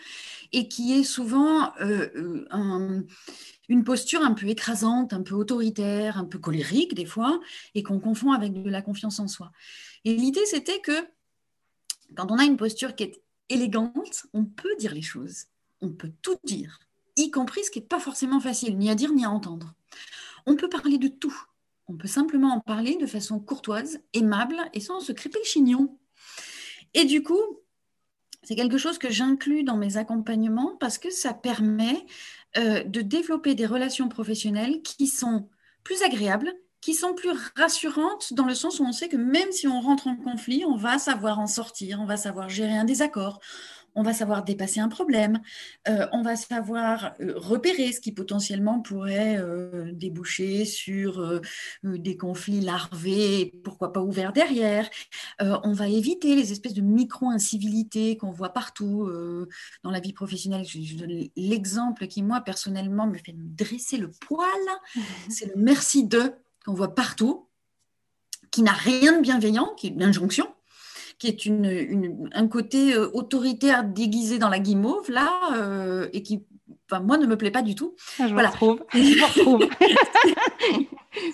et 0.52 0.68
qui 0.68 0.92
est 0.92 1.04
souvent 1.04 1.72
euh, 1.80 2.44
euh, 2.52 3.02
une 3.70 3.82
posture 3.82 4.20
un 4.20 4.34
peu 4.34 4.46
écrasante, 4.48 5.14
un 5.14 5.22
peu 5.22 5.34
autoritaire, 5.34 6.18
un 6.18 6.26
peu 6.26 6.38
colérique 6.38 6.94
des 6.94 7.06
fois, 7.06 7.40
et 7.74 7.82
qu'on 7.82 7.98
confond 7.98 8.32
avec 8.32 8.52
de 8.52 8.68
la 8.68 8.82
confiance 8.82 9.20
en 9.20 9.26
soi. 9.26 9.52
Et 10.04 10.14
l'idée, 10.14 10.44
c'était 10.44 10.80
que 10.80 11.08
quand 12.14 12.30
on 12.30 12.38
a 12.38 12.44
une 12.44 12.58
posture 12.58 12.94
qui 12.94 13.04
est 13.04 13.22
élégante, 13.48 14.26
on 14.34 14.44
peut 14.44 14.76
dire 14.78 14.92
les 14.92 15.00
choses, 15.00 15.44
on 15.80 15.88
peut 15.88 16.12
tout 16.20 16.36
dire, 16.44 16.78
y 17.16 17.30
compris 17.30 17.64
ce 17.64 17.70
qui 17.70 17.80
n'est 17.80 17.86
pas 17.86 18.00
forcément 18.00 18.40
facile, 18.40 18.76
ni 18.76 18.90
à 18.90 18.94
dire 18.94 19.14
ni 19.14 19.24
à 19.24 19.30
entendre. 19.30 19.72
On 20.44 20.56
peut 20.56 20.68
parler 20.68 20.98
de 20.98 21.08
tout, 21.08 21.46
on 21.88 21.96
peut 21.96 22.08
simplement 22.08 22.54
en 22.54 22.60
parler 22.60 22.96
de 22.96 23.06
façon 23.06 23.38
courtoise, 23.38 24.00
aimable 24.12 24.56
et 24.74 24.80
sans 24.80 25.00
se 25.00 25.12
crêper 25.12 25.38
le 25.38 25.48
chignon. 25.48 25.98
Et 26.94 27.04
du 27.04 27.22
coup, 27.22 27.40
c'est 28.42 28.56
quelque 28.56 28.78
chose 28.78 28.98
que 28.98 29.10
j'inclus 29.10 29.64
dans 29.64 29.76
mes 29.76 29.96
accompagnements 29.96 30.76
parce 30.78 30.98
que 30.98 31.10
ça 31.10 31.34
permet 31.34 32.06
euh, 32.56 32.82
de 32.84 33.00
développer 33.00 33.54
des 33.54 33.66
relations 33.66 34.08
professionnelles 34.08 34.82
qui 34.82 35.06
sont 35.06 35.48
plus 35.84 36.02
agréables, 36.02 36.52
qui 36.80 36.94
sont 36.94 37.14
plus 37.14 37.32
rassurantes 37.56 38.32
dans 38.32 38.46
le 38.46 38.54
sens 38.54 38.80
où 38.80 38.84
on 38.84 38.92
sait 38.92 39.08
que 39.08 39.16
même 39.16 39.50
si 39.52 39.66
on 39.66 39.80
rentre 39.80 40.06
en 40.06 40.16
conflit, 40.16 40.64
on 40.64 40.76
va 40.76 40.98
savoir 40.98 41.38
en 41.40 41.46
sortir, 41.46 42.00
on 42.00 42.06
va 42.06 42.16
savoir 42.16 42.48
gérer 42.48 42.76
un 42.76 42.84
désaccord, 42.84 43.40
on 43.96 44.02
va 44.02 44.12
savoir 44.12 44.44
dépasser 44.44 44.78
un 44.78 44.88
problème, 44.88 45.40
euh, 45.88 46.06
on 46.12 46.22
va 46.22 46.36
savoir 46.36 47.14
euh, 47.20 47.32
repérer 47.36 47.92
ce 47.92 48.00
qui 48.00 48.12
potentiellement 48.12 48.80
pourrait 48.80 49.38
euh, 49.38 49.90
déboucher 49.92 50.64
sur 50.66 51.40
des 51.82 52.16
conflits 52.16 52.60
larvés, 52.60 53.58
pourquoi 53.64 53.92
pas 53.92 54.02
ouverts 54.02 54.32
derrière. 54.32 54.88
on 55.40 55.72
va 55.72 55.88
éviter 55.88 56.36
les 56.36 56.52
espèces 56.52 56.74
de 56.74 56.82
micro-incivilités 56.82 58.16
qu'on 58.16 58.30
voit 58.30 58.50
partout 58.50 59.10
dans 59.82 59.90
la 59.90 60.00
vie 60.00 60.12
professionnelle. 60.12 60.66
Je, 60.66 60.96
donne 60.96 61.28
l'exemple 61.36 62.06
qui, 62.06 62.22
moi, 62.22 62.42
personnellement, 62.42 63.06
me 63.06 63.16
fait 63.16 63.34
dresser 63.34 63.96
le 63.96 64.10
poil. 64.10 64.46
C'est 65.30 65.46
le 65.46 65.54
merci 65.56 66.04
de 66.04 66.34
qu'on 66.64 66.74
voit 66.74 66.94
partout, 66.94 67.48
qui 68.50 68.62
n'a 68.62 68.72
rien 68.72 69.16
de 69.16 69.22
bienveillant, 69.22 69.72
qui 69.76 69.88
est 69.88 69.90
une 69.90 70.02
injonction, 70.02 70.46
qui 71.18 71.28
est 71.28 71.46
une, 71.46 72.28
un 72.32 72.48
côté 72.48 72.92
euh, 72.94 73.10
autoritaire 73.14 73.84
déguisé 73.84 74.38
dans 74.38 74.48
la 74.48 74.58
guimauve, 74.58 75.10
là, 75.10 75.30
euh, 75.54 76.08
et 76.12 76.22
qui, 76.22 76.44
enfin, 76.90 77.00
moi, 77.00 77.16
ne 77.18 77.26
me 77.26 77.36
plaît 77.36 77.50
pas 77.50 77.62
du 77.62 77.74
tout. 77.74 77.94
Ah, 78.18 78.28
je 78.28 78.34
voilà. 78.34 78.50
retrouve. 78.50 78.84
Je 78.92 79.24
retrouve. 79.38 79.68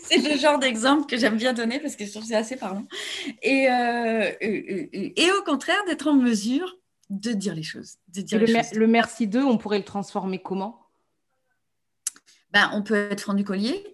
c'est 0.03 0.19
le 0.19 0.39
genre 0.39 0.59
d'exemple 0.59 1.07
que 1.07 1.17
j'aime 1.17 1.37
bien 1.37 1.53
donner 1.53 1.81
parce 1.81 1.97
que 1.97 2.05
je 2.05 2.11
trouve 2.11 2.23
que 2.23 2.29
c'est 2.29 2.37
assez 2.37 2.57
parlant. 2.57 2.87
Et, 3.43 3.69
euh, 3.69 4.31
et 4.41 5.31
au 5.33 5.43
contraire, 5.43 5.85
d'être 5.87 6.07
en 6.07 6.15
mesure 6.15 6.77
de 7.13 7.33
dire 7.33 7.55
les 7.55 7.63
choses. 7.63 7.97
De 8.09 8.23
dire 8.23 8.41
le, 8.41 8.87
merci 8.87 9.27
d'eux, 9.27 9.45
on 9.45 9.59
pourrait 9.59 9.79
le 9.79 9.85
transformer 9.85 10.41
comment? 10.41 10.87
Ben, 12.53 12.71
On 12.73 12.83
peut 12.83 12.95
être 12.95 13.21
franc 13.21 13.35
du 13.35 13.45
collier, 13.45 13.92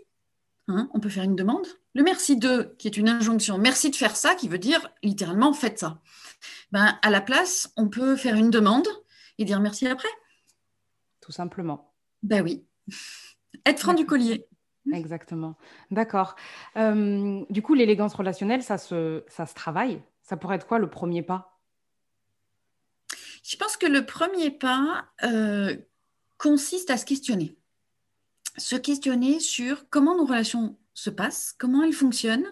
hein, 0.68 0.88
on 0.94 1.00
peut 1.00 1.08
faire 1.08 1.24
une 1.24 1.36
demande. 1.36 1.66
Le 1.94 2.02
merci 2.02 2.36
d'eux, 2.36 2.74
qui 2.78 2.86
est 2.86 2.96
une 2.96 3.08
injonction, 3.08 3.58
merci 3.58 3.90
de 3.90 3.96
faire 3.96 4.16
ça, 4.16 4.34
qui 4.34 4.48
veut 4.48 4.58
dire 4.58 4.88
littéralement 5.02 5.52
faites 5.52 5.78
ça. 5.78 6.00
Ben, 6.72 6.98
à 7.02 7.10
la 7.10 7.20
place, 7.20 7.72
on 7.76 7.88
peut 7.88 8.16
faire 8.16 8.36
une 8.36 8.50
demande 8.50 8.86
et 9.38 9.44
dire 9.44 9.60
merci 9.60 9.86
après. 9.86 10.08
Tout 11.20 11.32
simplement. 11.32 11.92
Ben 12.22 12.42
oui. 12.42 12.64
être 13.66 13.80
franc 13.80 13.94
du 13.94 14.06
collier. 14.06 14.46
Exactement. 14.92 15.56
D'accord. 15.90 16.34
Euh, 16.76 17.44
du 17.50 17.62
coup, 17.62 17.74
l'élégance 17.74 18.14
relationnelle, 18.14 18.62
ça 18.62 18.78
se, 18.78 19.24
ça 19.28 19.46
se 19.46 19.54
travaille. 19.54 20.02
Ça 20.22 20.36
pourrait 20.36 20.56
être 20.56 20.66
quoi 20.66 20.78
le 20.78 20.88
premier 20.88 21.22
pas? 21.22 21.58
Je 23.42 23.56
pense 23.56 23.76
que 23.76 23.86
le 23.86 24.04
premier 24.04 24.50
pas 24.50 25.06
euh, 25.24 25.76
consiste 26.36 26.90
à 26.90 26.96
se 26.96 27.06
questionner. 27.06 27.56
Se 28.58 28.76
questionner 28.76 29.40
sur 29.40 29.88
comment 29.88 30.16
nos 30.16 30.26
relations 30.26 30.76
se 30.94 31.10
passent, 31.10 31.54
comment 31.58 31.82
elles 31.82 31.92
fonctionnent, 31.92 32.46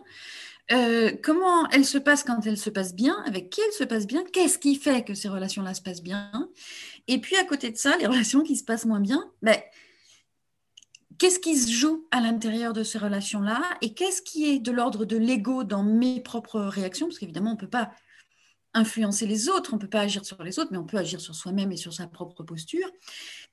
euh, 0.73 1.13
comment 1.23 1.69
elles 1.71 1.85
se 1.85 1.99
passent 1.99 2.25
quand 2.25 2.45
elles 2.47 2.59
se 2.59 2.71
passent 2.71 2.95
bien, 2.95 3.23
avec 3.27 3.51
qui 3.51 3.61
elles 3.61 3.73
se 3.73 3.85
passent 3.85 4.07
bien, 4.07 4.25
qu'est-ce 4.33 4.59
qui 4.59 4.77
fait 4.77 5.05
que 5.05 5.15
ces 5.15 5.29
relations-là 5.29 5.75
se 5.75 5.83
passent 5.83 6.03
bien. 6.03 6.31
Et 7.07 7.21
puis 7.21 7.37
à 7.37 7.45
côté 7.45 7.71
de 7.71 7.77
ça, 7.77 7.97
les 7.99 8.07
relations 8.07 8.43
qui 8.43 8.57
se 8.57 8.65
passent 8.65 8.87
moins 8.87 9.01
bien, 9.01 9.31
ben, 9.43 9.57
qu'est-ce 11.19 11.39
qui 11.39 11.57
se 11.57 11.71
joue 11.71 12.07
à 12.11 12.21
l'intérieur 12.21 12.73
de 12.73 12.83
ces 12.83 12.99
relations-là 12.99 13.63
et 13.81 13.95
qu'est-ce 13.95 14.23
qui 14.23 14.51
est 14.51 14.59
de 14.59 14.73
l'ordre 14.73 15.05
de 15.05 15.17
l'ego 15.17 15.65
dans 15.65 15.85
mes 15.85 16.21
propres 16.21 16.61
réactions, 16.61 17.07
parce 17.07 17.19
qu'évidemment, 17.19 17.51
on 17.51 17.55
ne 17.55 17.61
peut 17.61 17.69
pas 17.69 17.91
influencer 18.77 19.27
les 19.27 19.49
autres, 19.49 19.73
on 19.73 19.77
ne 19.77 19.81
peut 19.81 19.89
pas 19.89 20.03
agir 20.03 20.25
sur 20.25 20.41
les 20.43 20.59
autres, 20.59 20.69
mais 20.71 20.79
on 20.79 20.85
peut 20.85 20.99
agir 20.99 21.21
sur 21.21 21.35
soi-même 21.35 21.73
et 21.73 21.77
sur 21.77 21.95
sa 21.95 22.07
propre 22.07 22.43
posture. 22.43 22.87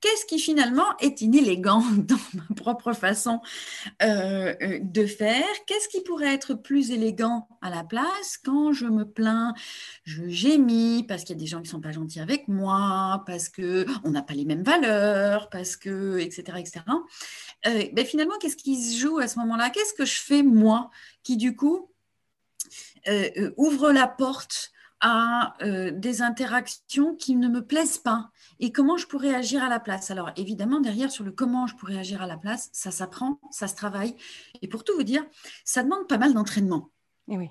Qu'est-ce 0.02 0.26
qui 0.26 0.38
finalement 0.38 0.98
est 1.00 1.22
inélégant 1.22 1.82
dans 1.98 2.20
ma 2.34 2.56
propre 2.56 2.92
façon 2.92 3.40
euh, 4.02 4.54
euh, 4.62 4.80
de 4.82 5.06
faire? 5.06 5.46
Qu'est-ce 5.66 5.88
qui 5.88 6.02
pourrait 6.02 6.34
être 6.34 6.56
plus 6.56 6.92
élégant 6.92 7.48
à 7.62 7.70
la 7.70 7.86
place 7.86 8.38
quand 8.44 8.74
je 8.74 8.86
me 8.86 9.06
plains, 9.06 9.54
je 10.04 10.28
gémis 10.28 11.06
parce 11.08 11.24
qu'il 11.24 11.38
y 11.38 11.40
a 11.40 11.42
des 11.42 11.48
gens 11.48 11.60
qui 11.60 11.68
ne 11.68 11.72
sont 11.72 11.82
pas 11.82 11.94
gentils 11.94 12.20
avec 12.20 12.50
moi, 12.50 13.24
parce 13.26 13.48
qu'on 13.48 14.10
n'a 14.10 14.22
pas 14.22 14.34
les 14.34 14.46
mêmes 14.46 14.64
valeurs, 14.64 15.50
parce 15.50 15.78
que, 15.78 16.20
etc. 16.20 16.58
etc. 16.60 16.82
Euh, 17.66 17.86
ben 17.94 18.06
finalement, 18.06 18.38
qu'est-ce 18.42 18.58
qui 18.58 18.76
se 18.84 19.00
joue 19.00 19.20
à 19.20 19.30
ce 19.30 19.40
moment-là? 19.40 19.70
Qu'est-ce 19.70 19.94
que 19.94 20.06
je 20.06 20.20
fais 20.20 20.44
moi 20.44 20.92
qui 21.24 21.38
du 21.38 21.56
coup 21.56 21.90
ouvre 23.58 23.92
la 23.92 24.08
porte 24.08 24.73
à 25.04 25.54
euh, 25.62 25.92
des 25.92 26.22
interactions 26.22 27.16
qui 27.16 27.36
ne 27.36 27.50
me 27.50 27.66
plaisent 27.66 27.98
pas 27.98 28.32
et 28.60 28.72
comment 28.72 28.96
je 28.96 29.06
pourrais 29.06 29.36
agir 29.36 29.62
à 29.62 29.68
la 29.68 29.82
place? 29.82 30.10
Alors 30.10 30.32
évidemment, 30.38 30.80
derrière, 30.80 31.12
sur 31.12 31.26
le 31.26 31.32
comment 31.32 31.68
je 31.68 31.76
pourrais 31.76 31.98
agir 31.98 32.22
à 32.22 32.28
la 32.28 32.38
place, 32.38 32.70
ça 32.72 32.90
s'apprend, 32.90 33.40
ça 33.52 33.68
se 33.68 33.76
travaille. 33.76 34.16
Et 34.62 34.70
pour 34.70 34.86
tout 34.86 34.94
vous 34.96 35.04
dire, 35.04 35.26
ça 35.66 35.84
demande 35.84 36.08
pas 36.08 36.18
mal 36.18 36.34
d'entraînement. 36.34 36.93
Eh. 37.30 37.50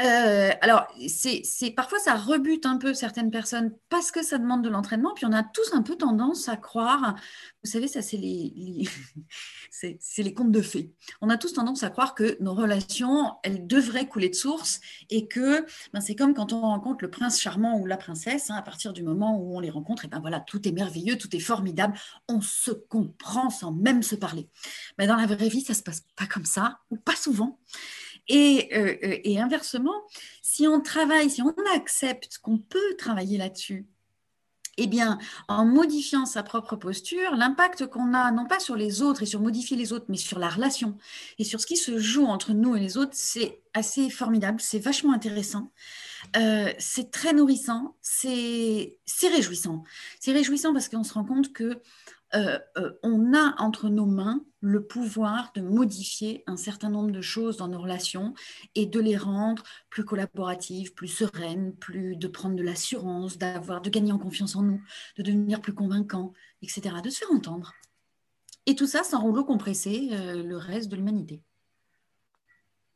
Euh, 0.00 0.50
alors, 0.60 0.86
c'est, 1.08 1.42
parfois 1.74 1.98
ça 1.98 2.14
rebute 2.16 2.66
un 2.66 2.76
peu 2.76 2.92
certaines 2.92 3.30
personnes 3.30 3.74
parce 3.88 4.10
que 4.10 4.22
ça 4.22 4.36
demande 4.36 4.62
de 4.62 4.68
l'entraînement, 4.68 5.14
puis 5.14 5.24
on 5.24 5.32
a 5.32 5.42
tous 5.42 5.72
un 5.72 5.82
peu 5.82 5.96
tendance 5.96 6.50
à 6.50 6.56
croire, 6.56 7.16
vous 7.64 7.70
savez, 7.70 7.88
ça 7.88 8.02
c'est 8.02 8.18
les, 8.18 8.86
c'est, 9.70 9.98
les 10.18 10.34
contes 10.34 10.52
de 10.52 10.60
fées. 10.60 10.92
On 11.22 11.30
a 11.30 11.38
tous 11.38 11.54
tendance 11.54 11.82
à 11.82 11.88
croire 11.88 12.14
que 12.14 12.36
nos 12.40 12.54
relations, 12.54 13.32
elles 13.42 13.66
devraient 13.66 14.06
couler 14.06 14.28
de 14.28 14.34
source 14.34 14.80
et 15.08 15.28
que 15.28 15.64
ben, 15.94 16.00
c'est 16.00 16.14
comme 16.14 16.34
quand 16.34 16.52
on 16.52 16.60
rencontre 16.60 17.02
le 17.02 17.10
prince 17.10 17.40
charmant 17.40 17.78
ou 17.78 17.86
la 17.86 17.96
princesse, 17.96 18.50
hein, 18.50 18.56
à 18.56 18.62
partir 18.62 18.92
du 18.92 19.02
moment 19.02 19.38
où 19.38 19.56
on 19.56 19.60
les 19.60 19.70
rencontre, 19.70 20.04
et 20.04 20.08
ben 20.08 20.20
voilà, 20.20 20.40
tout 20.40 20.66
est 20.68 20.72
merveilleux, 20.72 21.16
tout 21.16 21.34
est 21.34 21.40
formidable, 21.40 21.98
on 22.28 22.42
se 22.42 22.70
comprend 22.70 23.48
sans 23.48 23.72
même 23.72 24.02
se 24.02 24.14
parler. 24.14 24.48
Mais 24.98 25.06
dans 25.06 25.16
la 25.16 25.26
vraie 25.26 25.48
vie, 25.48 25.62
ça 25.62 25.72
se 25.72 25.82
passe 25.82 26.04
pas 26.16 26.26
comme 26.26 26.44
ça, 26.44 26.80
ou 26.90 26.96
pas 26.96 27.16
souvent. 27.16 27.58
Euh, 28.30 28.96
euh, 29.02 29.18
et, 29.24 29.40
inversement, 29.40 29.94
si 30.42 30.66
on 30.68 30.80
travaille, 30.80 31.30
si 31.30 31.42
on 31.42 31.54
accepte 31.74 32.38
qu'on 32.38 32.58
peut 32.58 32.96
travailler 32.96 33.38
là-dessus, 33.38 33.86
eh 34.76 34.86
bien, 34.86 35.18
en 35.48 35.66
modifiant 35.66 36.24
sa 36.26 36.42
propre 36.42 36.76
posture, 36.76 37.34
l'impact 37.36 37.86
qu'on 37.86 38.14
a, 38.14 38.30
non 38.30 38.46
pas 38.46 38.60
sur 38.60 38.76
les 38.76 39.02
autres 39.02 39.22
et 39.24 39.26
sur 39.26 39.40
modifier 39.40 39.76
les 39.76 39.92
autres, 39.92 40.06
mais 40.08 40.16
sur 40.16 40.38
la 40.38 40.48
relation 40.48 40.96
et 41.38 41.44
sur 41.44 41.60
ce 41.60 41.66
qui 41.66 41.76
se 41.76 41.98
joue 41.98 42.24
entre 42.24 42.52
nous 42.52 42.76
et 42.76 42.80
les 42.80 42.96
autres, 42.96 43.12
c'est 43.14 43.60
assez 43.74 44.08
formidable, 44.08 44.60
c'est 44.60 44.78
vachement 44.78 45.12
intéressant, 45.12 45.70
euh, 46.36 46.72
c'est 46.78 47.10
très 47.10 47.32
nourrissant, 47.32 47.96
c'est 48.00 48.96
réjouissant. 49.22 49.84
C'est 50.18 50.32
réjouissant 50.32 50.72
parce 50.72 50.88
qu'on 50.88 51.04
se 51.04 51.12
rend 51.12 51.24
compte 51.24 51.52
que 51.52 51.82
euh, 52.34 52.58
euh, 52.78 52.92
on 53.02 53.34
a 53.34 53.54
entre 53.58 53.88
nos 53.88 54.06
mains 54.06 54.44
le 54.60 54.86
pouvoir 54.86 55.52
de 55.54 55.62
modifier 55.62 56.44
un 56.46 56.56
certain 56.56 56.90
nombre 56.90 57.10
de 57.10 57.20
choses 57.20 57.56
dans 57.56 57.68
nos 57.68 57.80
relations 57.80 58.34
et 58.74 58.86
de 58.86 59.00
les 59.00 59.16
rendre 59.16 59.62
plus 59.88 60.04
collaboratives, 60.04 60.94
plus 60.94 61.08
sereines, 61.08 61.74
plus 61.76 62.16
de 62.16 62.28
prendre 62.28 62.56
de 62.56 62.62
l'assurance, 62.62 63.38
d'avoir, 63.38 63.80
de 63.80 63.90
gagner 63.90 64.12
en 64.12 64.18
confiance 64.18 64.54
en 64.54 64.62
nous, 64.62 64.82
de 65.16 65.22
devenir 65.22 65.60
plus 65.60 65.74
convaincants, 65.74 66.32
etc., 66.62 66.96
de 67.02 67.10
se 67.10 67.18
faire 67.18 67.32
entendre. 67.32 67.72
Et 68.66 68.74
tout 68.74 68.86
ça 68.86 69.02
sans 69.02 69.20
rouleau 69.20 69.44
compressé 69.44 70.10
euh, 70.12 70.42
le 70.42 70.56
reste 70.56 70.88
de 70.88 70.96
l'humanité. 70.96 71.42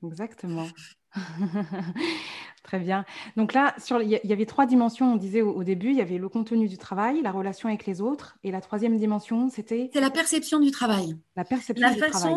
Exactement. 0.05 0.69
Très 2.65 2.79
bien. 2.79 3.05
Donc 3.37 3.53
là, 3.53 3.75
il 4.01 4.09
y 4.09 4.33
avait 4.33 4.47
trois 4.47 4.65
dimensions, 4.65 5.13
on 5.13 5.17
disait 5.17 5.43
au, 5.43 5.63
début, 5.65 5.91
il 5.91 5.97
y 5.97 6.01
avait 6.01 6.17
le 6.17 6.29
contenu 6.31 6.67
du 6.67 6.79
travail, 6.79 7.21
la 7.23 7.31
relation 7.31 7.69
avec 7.69 7.85
les 7.85 8.01
autres, 8.01 8.39
et 8.43 8.51
la 8.51 8.63
troisième 8.63 8.97
dimension, 8.97 9.51
c'était 9.51 9.91
C'est 9.93 10.01
la 10.01 10.11
perception 10.11 10.61
du 10.61 10.71
travail. 10.71 11.17
La 11.37 11.45
perception 11.45 11.93
du 11.93 12.01
travail. 12.01 12.35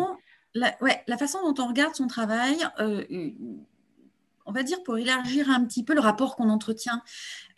La, 0.54 0.76
ouais, 0.80 1.02
la 1.06 1.16
façon 1.16 1.38
dont 1.42 1.62
on 1.62 1.68
regarde 1.68 1.94
son 1.94 2.06
travail, 2.06 2.56
euh, 2.78 3.04
on 4.46 4.52
va 4.52 4.62
dire 4.62 4.82
pour 4.82 4.98
élargir 4.98 5.50
un 5.50 5.64
petit 5.64 5.84
peu 5.84 5.94
le 5.94 6.00
rapport 6.00 6.36
qu'on 6.36 6.48
entretient 6.48 7.02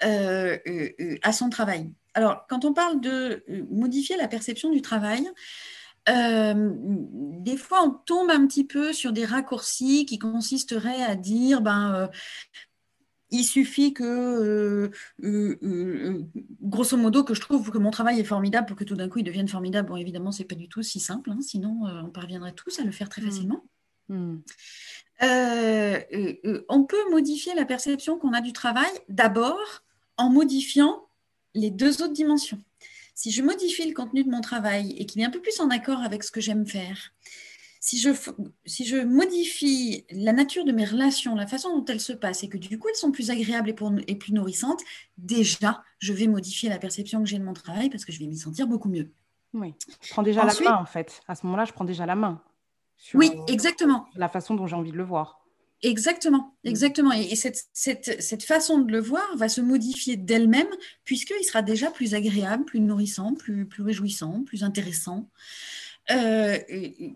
euh, 0.04 0.56
euh, 0.66 1.16
à 1.22 1.32
son 1.32 1.50
travail. 1.50 1.90
Alors, 2.14 2.46
quand 2.48 2.64
on 2.64 2.72
parle 2.72 3.00
de 3.00 3.44
modifier 3.70 4.16
la 4.16 4.28
perception 4.28 4.70
du 4.70 4.82
travail, 4.82 5.28
euh, 6.10 6.72
des 7.40 7.56
fois, 7.56 7.82
on 7.82 7.90
tombe 7.90 8.30
un 8.30 8.46
petit 8.46 8.64
peu 8.64 8.92
sur 8.92 9.12
des 9.12 9.24
raccourcis 9.24 10.06
qui 10.06 10.18
consisteraient 10.18 11.02
à 11.02 11.14
dire, 11.14 11.60
ben, 11.60 11.94
euh, 11.94 12.06
il 13.30 13.44
suffit 13.44 13.94
que, 13.94 14.90
euh, 15.22 16.22
grosso 16.60 16.96
modo, 16.96 17.22
que 17.22 17.34
je 17.34 17.40
trouve 17.40 17.70
que 17.70 17.78
mon 17.78 17.90
travail 17.90 18.18
est 18.18 18.24
formidable 18.24 18.66
pour 18.66 18.76
que 18.76 18.84
tout 18.84 18.96
d'un 18.96 19.08
coup 19.08 19.20
il 19.20 19.24
devienne 19.24 19.48
formidable. 19.48 19.88
Bon, 19.88 19.96
évidemment, 19.96 20.32
c'est 20.32 20.44
pas 20.44 20.56
du 20.56 20.68
tout 20.68 20.82
si 20.82 20.98
simple, 21.00 21.30
hein, 21.30 21.38
sinon 21.40 21.82
on 22.04 22.10
parviendrait 22.10 22.52
tous 22.52 22.80
à 22.80 22.84
le 22.84 22.90
faire 22.90 23.08
très 23.08 23.22
mmh. 23.22 23.26
facilement. 23.26 23.64
Mmh. 24.08 24.38
on 26.68 26.84
peut 26.84 27.10
modifier 27.10 27.54
la 27.54 27.64
perception 27.64 28.18
qu'on 28.18 28.32
a 28.32 28.40
du 28.40 28.52
travail 28.52 28.90
d'abord 29.08 29.84
en 30.16 30.30
modifiant 30.30 31.06
les 31.54 31.70
deux 31.70 32.02
autres 32.02 32.12
dimensions 32.12 32.60
si 33.20 33.30
je 33.32 33.42
modifie 33.42 33.86
le 33.86 33.92
contenu 33.92 34.24
de 34.24 34.30
mon 34.30 34.40
travail 34.40 34.94
et 34.96 35.04
qu'il 35.04 35.20
est 35.20 35.26
un 35.26 35.30
peu 35.30 35.42
plus 35.42 35.60
en 35.60 35.68
accord 35.68 36.00
avec 36.00 36.24
ce 36.24 36.30
que 36.30 36.40
j'aime 36.40 36.66
faire, 36.66 37.12
si 37.78 37.98
je, 37.98 38.12
si 38.64 38.86
je 38.86 38.96
modifie 38.96 40.06
la 40.10 40.32
nature 40.32 40.64
de 40.64 40.72
mes 40.72 40.86
relations, 40.86 41.34
la 41.34 41.46
façon 41.46 41.76
dont 41.76 41.84
elles 41.84 42.00
se 42.00 42.14
passent 42.14 42.44
et 42.44 42.48
que 42.48 42.56
du 42.56 42.78
coup 42.78 42.88
elles 42.88 42.96
sont 42.96 43.12
plus 43.12 43.30
agréables 43.30 43.68
et, 43.68 43.74
pour, 43.74 43.92
et 44.06 44.14
plus 44.14 44.32
nourrissantes, 44.32 44.80
déjà, 45.18 45.82
je 45.98 46.14
vais 46.14 46.28
modifier 46.28 46.70
la 46.70 46.78
perception 46.78 47.22
que 47.22 47.28
j'ai 47.28 47.38
de 47.38 47.44
mon 47.44 47.52
travail 47.52 47.90
parce 47.90 48.06
que 48.06 48.12
je 48.12 48.18
vais 48.20 48.26
m'y 48.26 48.38
sentir 48.38 48.66
beaucoup 48.66 48.88
mieux. 48.88 49.12
Oui, 49.52 49.74
je 50.00 50.08
prends 50.12 50.22
déjà 50.22 50.46
la 50.46 50.54
main 50.64 50.78
en 50.78 50.86
fait. 50.86 51.20
À 51.28 51.34
ce 51.34 51.44
moment-là, 51.44 51.66
je 51.66 51.72
prends 51.72 51.84
déjà 51.84 52.06
la 52.06 52.14
main. 52.14 52.42
oui, 53.12 53.32
exactement. 53.48 54.06
La 54.14 54.30
façon 54.30 54.54
dont 54.54 54.66
j'ai 54.66 54.76
envie 54.76 54.92
de 54.92 54.96
le 54.96 55.04
voir. 55.04 55.39
Exactement, 55.82 56.56
mm. 56.64 56.68
exactement. 56.68 57.12
Et, 57.12 57.34
cette, 57.36 58.42
façon 58.42 58.78
de 58.78 58.92
le 58.92 59.00
voir 59.00 59.36
va 59.36 59.48
se 59.48 59.60
modifier 59.60 60.16
d'elle-même 60.16 60.68
puisqu'il 61.04 61.44
sera 61.44 61.62
déjà 61.62 61.90
plus 61.90 62.14
agréable, 62.14 62.64
plus 62.64 62.80
nourrissant, 62.80 63.34
plus, 63.34 63.66
plus 63.66 63.82
réjouissant, 63.82 64.42
plus 64.44 64.62
intéressant. 64.62 65.28
Euh, 66.10 66.58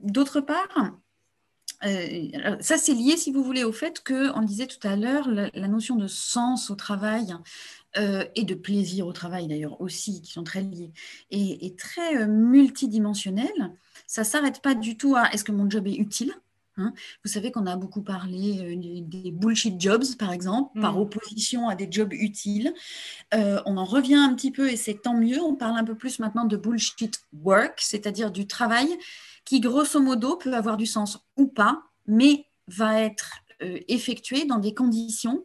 d'autre 0.02 0.40
part, 0.40 0.92
euh, 1.85 2.56
ça 2.61 2.78
c'est 2.78 2.94
lié, 2.94 3.16
si 3.16 3.33
vous 3.33 3.42
voulez, 3.42 3.64
au 3.64 3.73
fait 3.73 4.02
que, 4.02 4.30
on 4.37 4.42
disait 4.42 4.66
tout 4.66 4.87
à 4.87 4.97
l'heure, 4.97 5.28
la, 5.28 5.68
notion 5.68 5.97
de 5.97 6.06
sens 6.06 6.71
au 6.71 6.75
travail 6.76 7.35
euh, 7.99 8.25
et 8.35 8.44
de 8.44 8.54
plaisir 8.54 9.06
au 9.06 9.12
travail 9.12 9.47
d'ailleurs 9.49 9.80
aussi, 9.80 10.23
qui 10.23 10.33
sont 10.33 10.44
très 10.44 10.62
liés, 10.62 10.92
est, 11.30 11.64
est 11.66 11.78
très 11.78 12.26
multidimensionnelle. 12.26 13.73
Ça 14.06 14.23
ne 14.23 14.26
s'arrête 14.26 14.62
pas 14.62 14.75
du 14.75 14.97
tout 14.97 15.16
à 15.16 15.30
est-ce 15.33 15.44
que 15.44 15.52
mon 15.52 15.68
job 15.68 15.87
est 15.87 15.97
utile? 15.97 16.35
Hein. 16.76 16.92
Vous 17.24 17.30
savez 17.30 17.52
qu'on 17.52 17.66
a 17.66 17.76
beaucoup 17.76 18.02
parlé 18.02 18.58
euh, 18.60 19.02
des 19.02 19.30
bullshit 19.30 19.80
jobs, 19.80 20.04
par 20.18 20.32
exemple, 20.32 20.80
par 20.80 20.94
mm. 20.94 21.00
opposition 21.00 21.68
à 21.68 21.74
des 21.74 21.88
jobs 21.90 22.12
utiles. 22.12 22.74
Euh, 23.32 23.60
on 23.66 23.76
en 23.76 23.84
revient 23.84 24.16
un 24.16 24.34
petit 24.34 24.50
peu 24.50 24.70
et 24.70 24.76
c'est 24.76 25.02
tant 25.02 25.14
mieux. 25.14 25.40
On 25.40 25.54
parle 25.54 25.78
un 25.78 25.84
peu 25.84 25.94
plus 25.94 26.18
maintenant 26.18 26.44
de 26.44 26.56
bullshit 26.56 27.20
work, 27.32 27.80
c'est-à-dire 27.80 28.30
du 28.30 28.46
travail 28.46 28.88
qui, 29.44 29.60
grosso 29.60 30.00
modo, 30.00 30.36
peut 30.36 30.54
avoir 30.54 30.76
du 30.76 30.86
sens 30.86 31.18
ou 31.36 31.46
pas, 31.46 31.82
mais 32.06 32.46
va 32.66 33.00
être 33.00 33.30
euh, 33.62 33.78
effectué 33.88 34.46
dans 34.46 34.58
des 34.58 34.74
conditions 34.74 35.44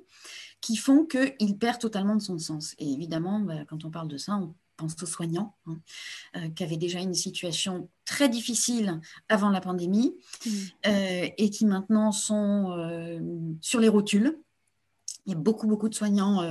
qui 0.61 0.75
font 0.75 1.05
qu'il 1.05 1.57
perd 1.57 1.79
totalement 1.79 2.15
de 2.15 2.21
son 2.21 2.37
sens. 2.37 2.75
Et 2.79 2.91
évidemment, 2.91 3.39
bah, 3.39 3.65
quand 3.67 3.85
on 3.85 3.91
parle 3.91 4.07
de 4.07 4.17
ça, 4.17 4.35
on 4.35 4.55
pense 4.79 5.01
aux 5.03 5.05
soignants, 5.05 5.55
hein, 5.67 5.77
euh, 6.35 6.49
qui 6.49 6.63
avaient 6.63 6.77
déjà 6.77 6.99
une 6.99 7.13
situation 7.13 7.89
très 8.05 8.29
difficile 8.29 8.99
avant 9.27 9.49
la 9.49 9.61
pandémie 9.61 10.15
mmh. 10.45 10.49
euh, 10.87 11.27
et 11.37 11.49
qui 11.49 11.65
maintenant 11.65 12.11
sont 12.11 12.71
euh, 12.71 13.19
sur 13.61 13.79
les 13.79 13.89
rotules. 13.89 14.39
Il 15.25 15.33
y 15.33 15.35
a 15.35 15.37
beaucoup, 15.37 15.67
beaucoup 15.67 15.89
de 15.89 15.93
soignants 15.93 16.41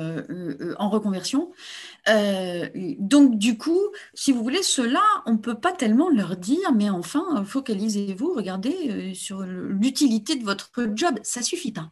en 0.78 0.88
reconversion. 0.88 1.50
donc, 2.06 3.36
du 3.36 3.58
coup, 3.58 3.80
si 4.14 4.30
vous 4.30 4.40
voulez, 4.40 4.62
ceux-là, 4.62 5.02
on 5.26 5.32
ne 5.32 5.38
peut 5.38 5.58
pas 5.58 5.72
tellement 5.72 6.08
leur 6.10 6.36
dire, 6.36 6.72
mais 6.76 6.88
enfin, 6.88 7.44
focalisez-vous, 7.44 8.34
regardez 8.34 9.14
sur 9.14 9.42
l'utilité 9.42 10.36
de 10.36 10.44
votre 10.44 10.70
job. 10.94 11.18
Ça 11.24 11.42
suffit 11.42 11.72
pas. 11.72 11.90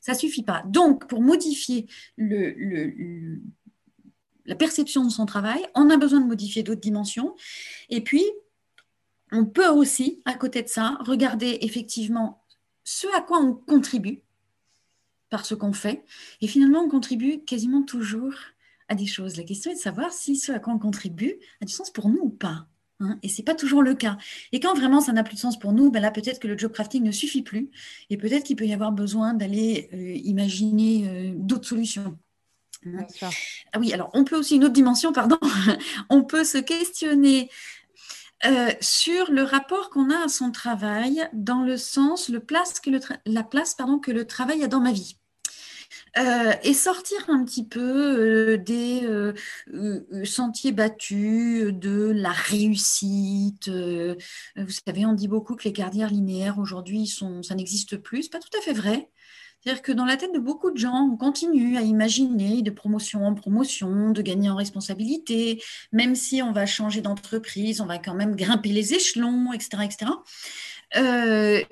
Ça 0.00 0.14
suffit 0.14 0.44
pas. 0.44 0.62
Donc, 0.64 1.06
pour 1.06 1.20
modifier 1.20 1.86
le, 2.16 2.54
le 2.56 3.42
la 4.46 4.54
perception 4.54 5.04
de 5.04 5.10
son 5.10 5.26
travail, 5.26 5.66
on 5.74 5.90
a 5.90 5.96
besoin 5.96 6.20
de 6.20 6.26
modifier 6.26 6.62
d'autres 6.62 6.80
dimensions. 6.80 7.34
Et 7.90 8.00
puis, 8.00 8.24
on 9.32 9.44
peut 9.44 9.68
aussi, 9.68 10.22
à 10.24 10.34
côté 10.34 10.62
de 10.62 10.68
ça, 10.68 10.98
regarder 11.00 11.58
effectivement 11.62 12.44
ce 12.84 13.06
à 13.16 13.20
quoi 13.20 13.40
on 13.40 13.54
contribue 13.54 14.22
par 15.28 15.44
ce 15.44 15.54
qu'on 15.54 15.72
fait. 15.72 16.04
Et 16.40 16.46
finalement, 16.46 16.80
on 16.80 16.88
contribue 16.88 17.44
quasiment 17.44 17.82
toujours 17.82 18.34
à 18.88 18.94
des 18.94 19.06
choses. 19.06 19.36
La 19.36 19.42
question 19.42 19.70
est 19.70 19.74
de 19.74 19.80
savoir 19.80 20.12
si 20.12 20.36
ce 20.36 20.52
à 20.52 20.60
quoi 20.60 20.72
on 20.72 20.78
contribue 20.78 21.34
a 21.60 21.64
du 21.64 21.72
sens 21.72 21.90
pour 21.90 22.08
nous 22.08 22.20
ou 22.22 22.30
pas. 22.30 22.66
Hein. 22.98 23.18
et 23.22 23.28
ce 23.28 23.38
n'est 23.38 23.44
pas 23.44 23.54
toujours 23.54 23.82
le 23.82 23.94
cas. 23.94 24.16
Et 24.52 24.60
quand 24.60 24.72
vraiment 24.74 25.02
ça 25.02 25.12
n'a 25.12 25.22
plus 25.22 25.34
de 25.34 25.40
sens 25.40 25.58
pour 25.58 25.74
nous, 25.74 25.90
ben 25.90 26.00
là 26.00 26.10
peut-être 26.10 26.40
que 26.40 26.48
le 26.48 26.56
job 26.56 26.72
crafting 26.72 27.02
ne 27.02 27.10
suffit 27.10 27.42
plus. 27.42 27.70
Et 28.08 28.16
peut-être 28.16 28.44
qu'il 28.44 28.56
peut 28.56 28.64
y 28.66 28.72
avoir 28.72 28.92
besoin 28.92 29.34
d'aller 29.34 29.90
euh, 29.92 30.14
imaginer 30.24 31.06
euh, 31.06 31.34
d'autres 31.36 31.68
solutions. 31.68 32.16
Ah 33.72 33.78
oui, 33.78 33.92
alors 33.92 34.10
on 34.14 34.24
peut 34.24 34.36
aussi 34.36 34.56
une 34.56 34.64
autre 34.64 34.72
dimension, 34.72 35.12
pardon, 35.12 35.38
on 36.10 36.22
peut 36.22 36.44
se 36.44 36.58
questionner 36.58 37.50
euh, 38.44 38.70
sur 38.80 39.30
le 39.30 39.42
rapport 39.42 39.88
qu'on 39.88 40.10
a 40.10 40.24
à 40.24 40.28
son 40.28 40.50
travail 40.50 41.26
dans 41.32 41.62
le 41.62 41.76
sens, 41.78 42.28
le 42.28 42.40
place 42.40 42.80
que 42.80 42.90
le 42.90 43.00
la 43.24 43.42
place 43.42 43.74
pardon, 43.74 43.98
que 43.98 44.10
le 44.10 44.26
travail 44.26 44.62
a 44.62 44.68
dans 44.68 44.80
ma 44.80 44.92
vie. 44.92 45.16
Euh, 46.18 46.52
et 46.62 46.74
sortir 46.74 47.18
un 47.28 47.44
petit 47.44 47.66
peu 47.66 47.80
euh, 47.80 48.56
des 48.56 49.06
sentiers 50.24 50.72
battus 50.72 51.72
de 51.72 52.10
la 52.14 52.32
réussite. 52.32 53.68
vous 53.68 54.70
savez, 54.86 55.06
on 55.06 55.12
dit 55.14 55.28
beaucoup 55.28 55.56
que 55.56 55.64
les 55.64 55.72
carrières 55.72 56.10
linéaires 56.10 56.58
aujourd'hui, 56.58 57.06
ça 57.06 57.54
n'existe 57.54 57.96
plus. 57.96 58.24
C'est 58.24 58.32
pas 58.32 58.38
tout 58.38 58.56
à 58.58 58.60
fait 58.60 58.72
vrai. 58.74 59.10
C'est-à-dire 59.66 59.82
que 59.82 59.90
dans 59.90 60.04
la 60.04 60.16
tête 60.16 60.32
de 60.32 60.38
beaucoup 60.38 60.70
de 60.70 60.78
gens, 60.78 61.08
on 61.12 61.16
continue 61.16 61.76
à 61.76 61.82
imaginer 61.82 62.62
de 62.62 62.70
promotion 62.70 63.26
en 63.26 63.34
promotion, 63.34 64.12
de 64.12 64.22
gagner 64.22 64.48
en 64.48 64.54
responsabilité, 64.54 65.60
même 65.90 66.14
si 66.14 66.40
on 66.40 66.52
va 66.52 66.66
changer 66.66 67.00
d'entreprise, 67.00 67.80
on 67.80 67.86
va 67.86 67.98
quand 67.98 68.14
même 68.14 68.36
grimper 68.36 68.68
les 68.68 68.94
échelons, 68.94 69.52
etc. 69.52 69.82
etc. 69.82 70.12
Euh, 70.94 71.64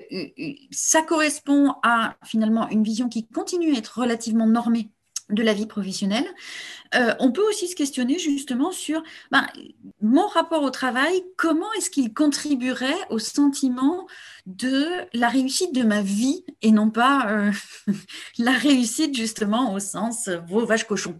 ça 0.71 1.03
correspond 1.03 1.75
à 1.83 2.17
finalement 2.25 2.67
une 2.67 2.83
vision 2.83 3.07
qui 3.07 3.27
continue 3.27 3.73
à 3.73 3.77
être 3.77 3.97
relativement 3.97 4.45
normée 4.45 4.89
de 5.29 5.41
la 5.41 5.53
vie 5.53 5.65
professionnelle. 5.65 6.27
Euh, 6.93 7.13
on 7.19 7.31
peut 7.31 7.41
aussi 7.41 7.67
se 7.67 7.75
questionner 7.75 8.19
justement 8.19 8.71
sur 8.71 9.01
ben, 9.31 9.47
mon 10.01 10.27
rapport 10.27 10.61
au 10.61 10.69
travail, 10.69 11.23
comment 11.35 11.71
est-ce 11.77 11.89
qu'il 11.89 12.13
contribuerait 12.13 12.93
au 13.09 13.17
sentiment 13.17 14.07
de 14.45 14.85
la 15.13 15.29
réussite 15.29 15.73
de 15.73 15.81
ma 15.81 16.01
vie 16.03 16.45
et 16.61 16.71
non 16.71 16.91
pas 16.91 17.27
euh, 17.31 17.51
la 18.37 18.51
réussite 18.51 19.15
justement 19.15 19.73
au 19.73 19.79
sens 19.79 20.27
euh, 20.27 20.37
vos 20.47 20.63
vaches 20.65 20.85
cochons. 20.85 21.17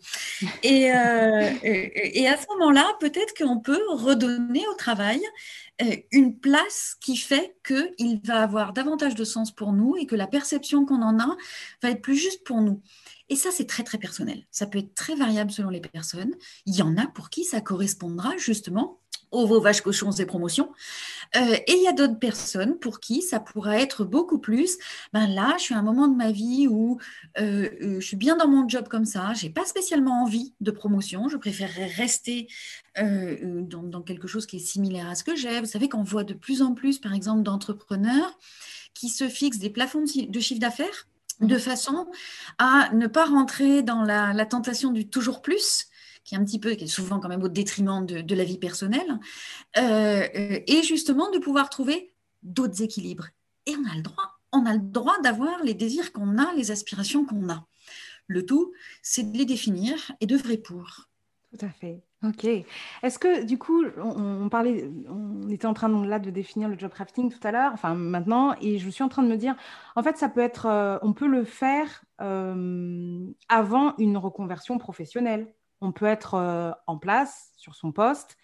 Et, 0.61 0.83
et 0.83 2.27
à 2.27 2.37
ce 2.37 2.45
moment-là, 2.49 2.85
peut-être 2.99 3.33
qu'on 3.35 3.59
peut 3.59 3.81
redonner 3.89 4.63
au 4.71 4.75
travail 4.75 5.21
une 6.11 6.39
place 6.39 6.95
qui 7.01 7.17
fait 7.17 7.57
qu'il 7.65 8.21
va 8.23 8.43
avoir 8.43 8.71
davantage 8.71 9.15
de 9.15 9.23
sens 9.23 9.51
pour 9.51 9.73
nous 9.73 9.97
et 9.97 10.05
que 10.05 10.15
la 10.15 10.27
perception 10.27 10.85
qu'on 10.85 11.01
en 11.01 11.19
a 11.19 11.35
va 11.81 11.89
être 11.89 12.01
plus 12.01 12.15
juste 12.15 12.43
pour 12.45 12.61
nous. 12.61 12.81
Et 13.29 13.35
ça, 13.35 13.49
c'est 13.51 13.65
très, 13.65 13.83
très 13.83 13.97
personnel. 13.97 14.45
Ça 14.51 14.67
peut 14.67 14.79
être 14.79 14.93
très 14.93 15.15
variable 15.15 15.51
selon 15.51 15.69
les 15.69 15.81
personnes. 15.81 16.35
Il 16.65 16.75
y 16.75 16.81
en 16.81 16.95
a 16.97 17.07
pour 17.07 17.29
qui 17.29 17.43
ça 17.43 17.61
correspondra 17.61 18.37
justement 18.37 18.99
aux 19.31 19.45
vos 19.47 19.59
vaches 19.59 19.81
cochons 19.81 20.11
et 20.11 20.25
promotions. 20.25 20.71
Euh, 21.35 21.55
et 21.67 21.73
il 21.73 21.83
y 21.83 21.87
a 21.87 21.93
d'autres 21.93 22.19
personnes 22.19 22.77
pour 22.79 22.99
qui 22.99 23.21
ça 23.21 23.39
pourra 23.39 23.79
être 23.79 24.05
beaucoup 24.05 24.39
plus. 24.39 24.77
Ben 25.13 25.27
là, 25.27 25.55
je 25.57 25.63
suis 25.63 25.73
à 25.73 25.79
un 25.79 25.83
moment 25.83 26.07
de 26.07 26.15
ma 26.15 26.31
vie 26.31 26.67
où 26.69 26.99
euh, 27.39 27.69
euh, 27.81 27.99
je 27.99 28.05
suis 28.05 28.17
bien 28.17 28.37
dans 28.37 28.47
mon 28.47 28.67
job 28.69 28.87
comme 28.87 29.05
ça. 29.05 29.33
J'ai 29.33 29.49
pas 29.49 29.65
spécialement 29.65 30.23
envie 30.23 30.53
de 30.61 30.71
promotion. 30.71 31.27
Je 31.27 31.37
préférerais 31.37 31.87
rester 31.87 32.47
dans, 32.97 33.83
dans, 33.83 34.01
quelque 34.01 34.25
chose 34.25 34.45
qui 34.45 34.55
est 34.55 34.59
similaire 34.59 35.09
à 35.09 35.15
ce 35.15 35.25
que 35.25 35.35
j'ai. 35.35 35.59
Vous 35.59 35.65
savez 35.65 35.89
qu'on 35.89 36.03
voit 36.03 36.23
de 36.23 36.33
plus 36.33 36.61
en 36.61 36.73
plus, 36.73 36.97
par 36.97 37.13
exemple, 37.13 37.43
d'entrepreneurs 37.43 38.39
qui 38.93 39.09
se 39.09 39.27
fixent 39.27 39.59
des 39.59 39.69
plafonds 39.69 40.05
de 40.05 40.39
chiffre 40.39 40.61
d'affaires 40.61 41.07
de 41.41 41.57
façon 41.57 42.07
à 42.57 42.89
ne 42.93 43.07
pas 43.07 43.25
rentrer 43.25 43.83
dans 43.83 44.03
la, 44.03 44.45
tentation 44.45 44.91
du 44.91 45.07
toujours 45.07 45.41
plus, 45.41 45.87
qui 46.23 46.35
est 46.35 46.37
un 46.37 46.43
petit 46.43 46.59
peu, 46.59 46.75
qui 46.75 46.85
est 46.85 46.87
souvent 46.87 47.19
quand 47.19 47.29
même 47.29 47.43
au 47.43 47.49
détriment 47.49 48.05
de, 48.05 48.35
la 48.35 48.43
vie 48.43 48.57
personnelle, 48.57 49.19
euh, 49.77 50.27
et 50.33 50.83
justement 50.83 51.29
de 51.31 51.39
pouvoir 51.39 51.69
trouver 51.69 52.13
d'autres 52.43 52.81
équilibres. 52.81 53.27
Et 53.65 53.75
on 53.75 53.91
a 53.91 53.95
le 53.95 54.01
droit, 54.01 54.39
on 54.51 54.65
a 54.65 54.73
le 54.73 54.79
droit 54.79 55.19
d'avoir 55.21 55.63
les 55.63 55.73
désirs 55.73 56.11
qu'on 56.13 56.37
a, 56.37 56.53
les 56.53 56.71
aspirations 56.71 57.25
qu'on 57.25 57.49
a. 57.49 57.65
Le 58.27 58.45
tout, 58.45 58.73
c'est 59.01 59.31
de 59.31 59.37
les 59.37 59.45
définir 59.45 60.11
et 60.19 60.25
d'œuvrer 60.25 60.57
pour. 60.57 61.09
Tout 61.51 61.65
à 61.65 61.69
fait. 61.69 62.01
Ok. 62.25 62.45
Est-ce 63.03 63.19
que 63.19 63.43
du 63.43 63.57
coup, 63.57 63.83
on, 63.97 64.49
parlait, 64.49 64.89
on 65.09 65.47
était 65.49 65.67
en 65.67 65.73
train 65.73 65.89
de, 65.89 66.07
là 66.07 66.17
de 66.17 66.29
définir 66.31 66.69
le 66.69 66.79
job 66.79 66.91
crafting 66.91 67.31
tout 67.31 67.45
à 67.45 67.51
l'heure, 67.51 67.71
enfin 67.73 67.93
maintenant, 67.93 68.55
et 68.61 68.79
je 68.79 68.89
suis 68.89 69.03
en 69.03 69.09
train 69.09 69.21
de 69.21 69.27
me 69.27 69.35
dire, 69.37 69.55
en 69.95 70.01
fait, 70.01 70.17
ça 70.17 70.29
peut 70.29 70.41
être, 70.41 70.65
euh, 70.65 70.97
on 71.01 71.13
peut 71.13 71.27
le 71.27 71.43
faire 71.43 72.03
euh, 72.21 73.27
avant 73.49 73.95
une 73.97 74.17
reconversion 74.17 74.77
professionnelle. 74.77 75.53
On 75.81 75.91
peut 75.91 76.05
être 76.05 76.35
euh, 76.35 76.71
en 76.87 76.97
place 76.97 77.51
sur 77.57 77.75
son 77.75 77.91
poste, 77.91 78.37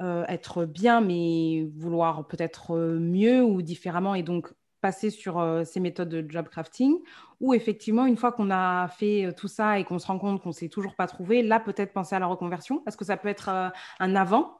être 0.00 0.64
bien, 0.64 1.00
mais 1.00 1.68
vouloir 1.76 2.26
peut-être 2.26 2.76
mieux 2.98 3.44
ou 3.44 3.62
différemment, 3.62 4.14
et 4.14 4.24
donc 4.24 4.52
passer 4.84 5.08
sur 5.08 5.38
euh, 5.38 5.64
ces 5.64 5.80
méthodes 5.80 6.10
de 6.10 6.30
job 6.30 6.46
crafting, 6.50 6.98
ou 7.40 7.54
effectivement, 7.54 8.04
une 8.04 8.18
fois 8.18 8.32
qu'on 8.32 8.50
a 8.50 8.86
fait 8.88 9.24
euh, 9.24 9.32
tout 9.32 9.48
ça 9.48 9.78
et 9.78 9.84
qu'on 9.84 9.98
se 9.98 10.06
rend 10.06 10.18
compte 10.18 10.42
qu'on 10.42 10.50
ne 10.50 10.54
s'est 10.54 10.68
toujours 10.68 10.94
pas 10.94 11.06
trouvé, 11.06 11.42
là, 11.42 11.58
peut-être 11.58 11.94
penser 11.94 12.14
à 12.14 12.18
la 12.18 12.26
reconversion 12.26 12.82
Est-ce 12.86 12.98
que 12.98 13.04
ça 13.06 13.16
peut 13.16 13.28
être 13.28 13.48
euh, 13.48 13.70
un 13.98 14.14
avant 14.14 14.58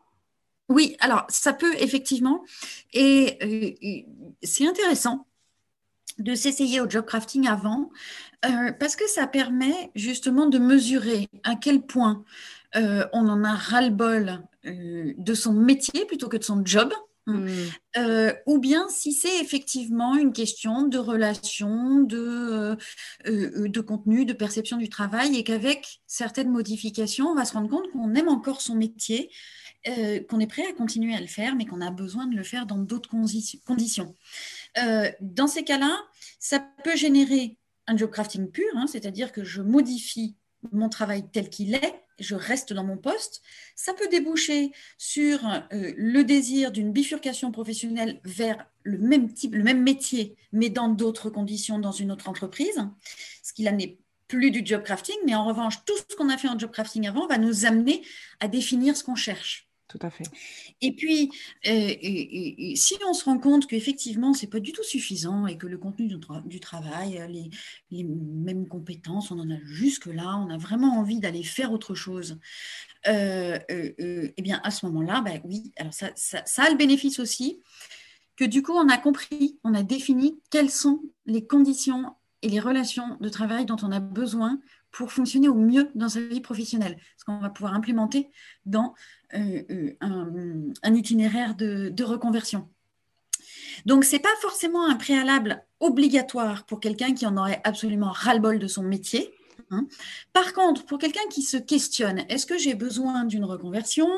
Oui, 0.71 0.97
alors 1.01 1.27
ça 1.29 1.53
peut 1.53 1.75
effectivement. 1.79 2.43
Et 2.95 4.07
c'est 4.43 4.67
intéressant 4.67 5.27
de 6.19 6.35
s'essayer 6.35 6.81
au 6.81 6.89
job 6.89 7.05
crafting 7.05 7.47
avant, 7.47 7.91
parce 8.81 8.97
que 8.97 9.07
ça 9.07 9.27
permet 9.27 9.91
justement 9.95 10.47
de 10.47 10.59
mesurer 10.59 11.29
à 11.43 11.55
quel 11.55 11.83
point 11.83 12.25
on 12.75 13.29
en 13.29 13.45
a 13.45 13.53
ras-le-bol 13.53 14.41
de 14.65 15.35
son 15.35 15.53
métier 15.53 16.07
plutôt 16.07 16.29
que 16.29 16.39
de 16.39 16.45
son 16.45 16.65
job. 16.65 16.95
Mmh. 17.27 17.49
Euh, 17.97 18.35
ou 18.45 18.59
bien 18.59 18.87
si 18.91 19.13
c'est 19.13 19.41
effectivement 19.41 20.15
une 20.15 20.33
question 20.33 20.87
de 20.87 20.99
relation, 20.99 22.01
de, 22.01 22.19
euh, 22.19 22.77
euh, 23.27 23.69
de 23.69 23.81
contenu, 23.81 24.27
de 24.27 24.35
perception 24.35 24.77
du 24.77 24.91
travail, 24.91 25.37
et 25.37 25.45
qu'avec 25.45 26.01
certaines 26.07 26.51
modifications, 26.51 27.29
on 27.29 27.35
va 27.35 27.47
se 27.47 27.55
rendre 27.55 27.71
compte 27.71 27.91
qu'on 27.93 28.15
aime 28.15 28.29
encore 28.29 28.61
son 28.61 28.75
métier, 28.75 29.31
qu'on 30.31 30.41
est 30.41 30.47
prêt 30.47 30.67
à 30.67 30.73
continuer 30.73 31.15
à 31.15 31.21
le 31.21 31.27
faire, 31.27 31.57
mais 31.57 31.67
qu'on 31.67 31.83
a 31.83 31.91
besoin 31.91 32.27
de 32.27 32.35
le 32.35 32.43
faire 32.43 32.65
dans 32.65 32.79
d'autres 32.79 33.11
conditions. 33.11 34.15
dans 35.21 35.47
ces 35.47 35.63
cas-là, 35.63 35.95
ça 36.39 36.59
peut 36.85 36.97
générer 36.97 37.59
un 37.87 37.95
job 37.95 38.11
crafting 38.11 38.51
pur, 38.51 38.65
hein, 38.77 38.87
c'est-à-dire 38.87 39.31
que 39.31 39.45
je 39.45 39.61
modifie 39.61 40.37
mon 40.73 40.89
travail 40.89 41.25
tel 41.31 41.51
qu'il 41.51 41.75
est, 41.75 42.04
je 42.19 42.35
reste 42.35 42.73
dans 42.73 42.85
mon 42.85 42.97
poste. 42.97 43.43
Ça 43.75 43.95
peut 43.95 44.09
déboucher 44.09 44.73
sur 44.99 45.45
euh, 45.47 45.93
le 45.97 46.23
désir 46.23 46.73
d'une 46.73 46.93
bifurcation 46.93 47.51
professionnelle 47.53 48.21
vers 48.25 48.67
le 48.83 48.99
même 48.99 49.33
type, 49.33 49.55
le 49.55 49.63
même 49.63 49.83
métier, 49.83 50.37
mais 50.53 50.69
dans 50.69 50.89
d'autres 50.89 51.31
conditions, 51.31 51.79
dans 51.79 51.93
une 51.93 52.13
autre 52.13 52.29
entreprise, 52.29 52.89
ce 53.43 53.53
qui 53.53 53.63
là 53.63 53.73
n'est 53.73 53.99
plus 54.29 54.51
du 54.51 54.63
job 54.65 54.83
crafting, 54.83 55.17
mais 55.27 55.35
en 55.35 55.45
revanche, 55.45 55.85
tout 55.85 55.95
ce 55.97 56.17
qu'on 56.17 56.29
a 56.29 56.39
fait 56.39 56.49
en 56.49 56.59
job 56.59 56.71
crafting 56.71 57.07
avant 57.07 57.27
va 57.27 57.39
nous 57.39 57.67
amener 57.67 58.03
à 58.41 58.49
définir 58.49 58.97
ce 58.97 59.05
qu'on 59.05 59.15
cherche. 59.15 59.69
Tout 59.95 60.05
à 60.05 60.11
fait. 60.11 60.25
Et 60.81 60.93
puis, 60.93 61.31
euh, 61.69 62.75
si 62.75 62.97
on 63.09 63.15
se 63.15 63.25
rend 63.25 63.39
compte 63.39 63.69
qu'effectivement, 63.69 64.35
ce 64.35 64.43
n'est 64.43 64.51
pas 64.51 64.59
du 64.59 64.73
tout 64.73 64.83
suffisant 64.83 65.47
et 65.47 65.57
que 65.57 65.69
le 65.69 65.79
contenu 65.79 66.09
du, 66.47 66.59
travail, 66.59 67.19
euh, 67.19 67.29
les, 67.29 68.05
mêmes 68.05 68.67
compétences, 68.67 69.31
on 69.31 69.39
en 69.39 69.49
a 69.53 69.59
jusque-là, 69.65 70.37
on 70.45 70.51
a 70.51 70.59
vraiment 70.59 70.99
envie 70.99 71.21
d'aller 71.21 71.45
faire 71.45 71.71
autre 71.71 71.95
chose, 71.95 72.41
euh, 73.07 73.57
eh 73.69 74.43
bien, 74.43 74.61
à 74.65 74.73
ce 74.73 74.85
moment-là, 74.87 75.21
bah, 75.21 75.35
oui, 75.45 75.73
alors 75.77 75.95
ça, 75.95 76.11
ça, 76.17 76.63
a 76.65 76.71
le 76.71 76.77
bénéfice 76.77 77.21
aussi 77.21 77.61
que 78.35 78.45
du 78.45 78.63
coup, 78.63 78.73
on 78.73 78.89
a 78.89 78.99
compris, 78.99 79.61
on 79.63 79.75
a 79.75 79.85
défini 79.85 80.41
quelles 80.51 80.71
sont 80.71 81.03
les 81.25 81.47
conditions 81.47 82.17
et 82.45 82.49
les 82.49 82.61
relations 82.61 83.17
de 83.21 83.29
travail 83.31 83.65
dont 83.65 83.79
on 83.83 83.91
a 83.91 84.01
besoin 84.01 84.61
pour 84.91 85.11
fonctionner 85.11 85.49
au 85.49 85.55
mieux 85.55 85.91
dans 85.95 86.11
sa 86.11 86.21
vie 86.21 86.43
professionnelle, 86.43 86.99
ce 87.17 87.25
qu'on 87.25 87.39
va 87.39 87.49
pouvoir 87.49 87.75
implémenter 87.75 88.29
dans 88.67 88.95
euh, 89.33 89.63
euh, 89.71 90.73
un, 90.83 90.95
itinéraire 90.95 91.55
de, 91.57 92.05
reconversion. 92.05 92.69
Donc, 93.87 94.05
ce 94.05 94.13
n'est 94.13 94.23
pas 94.23 94.37
forcément 94.43 94.87
un 94.87 94.95
préalable 94.95 95.65
obligatoire 95.81 96.67
pour 96.67 96.81
quelqu'un 96.81 97.15
qui 97.15 97.27
en 97.27 97.39
aurait 97.39 97.63
absolument 97.65 98.11
ras-le-bol 98.13 98.59
de 98.59 98.67
son 98.67 98.83
métier. 98.83 99.33
Hein. 99.75 99.87
Par 100.33 100.53
contre, 100.53 100.85
pour 100.87 100.99
quelqu'un 100.99 101.27
qui 101.31 101.43
se 101.43 101.57
questionne, 101.57 102.25
est-ce 102.29 102.47
que 102.47 102.59
j'ai 102.59 102.75
besoin 102.75 103.25
d'une 103.25 103.45
reconversion? 103.45 104.09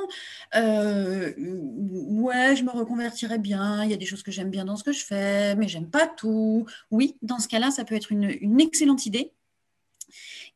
Euh, 0.55 1.33
Ouais, 1.37 2.57
je 2.57 2.63
me 2.63 2.71
reconvertirais 2.71 3.39
bien. 3.39 3.85
Il 3.85 3.91
y 3.91 3.95
a 3.95 3.97
des 3.97 4.07
choses 4.07 4.23
que 4.23 4.31
j'aime 4.31 4.51
bien 4.51 4.65
dans 4.65 4.77
ce 4.77 4.85
que 4.85 4.93
je 4.93 5.05
fais, 5.05 5.55
mais 5.57 5.69
j'aime 5.69 5.91
pas 5.91 6.07
tout. 6.07 6.67
Oui, 6.91 7.17
dans 7.23 7.39
ce 7.39 7.49
cas-là, 7.49 7.71
ça 7.71 7.85
peut 7.85 7.95
être 7.95 8.13
une 8.13 8.61
excellente 8.61 9.07
idée 9.07 9.33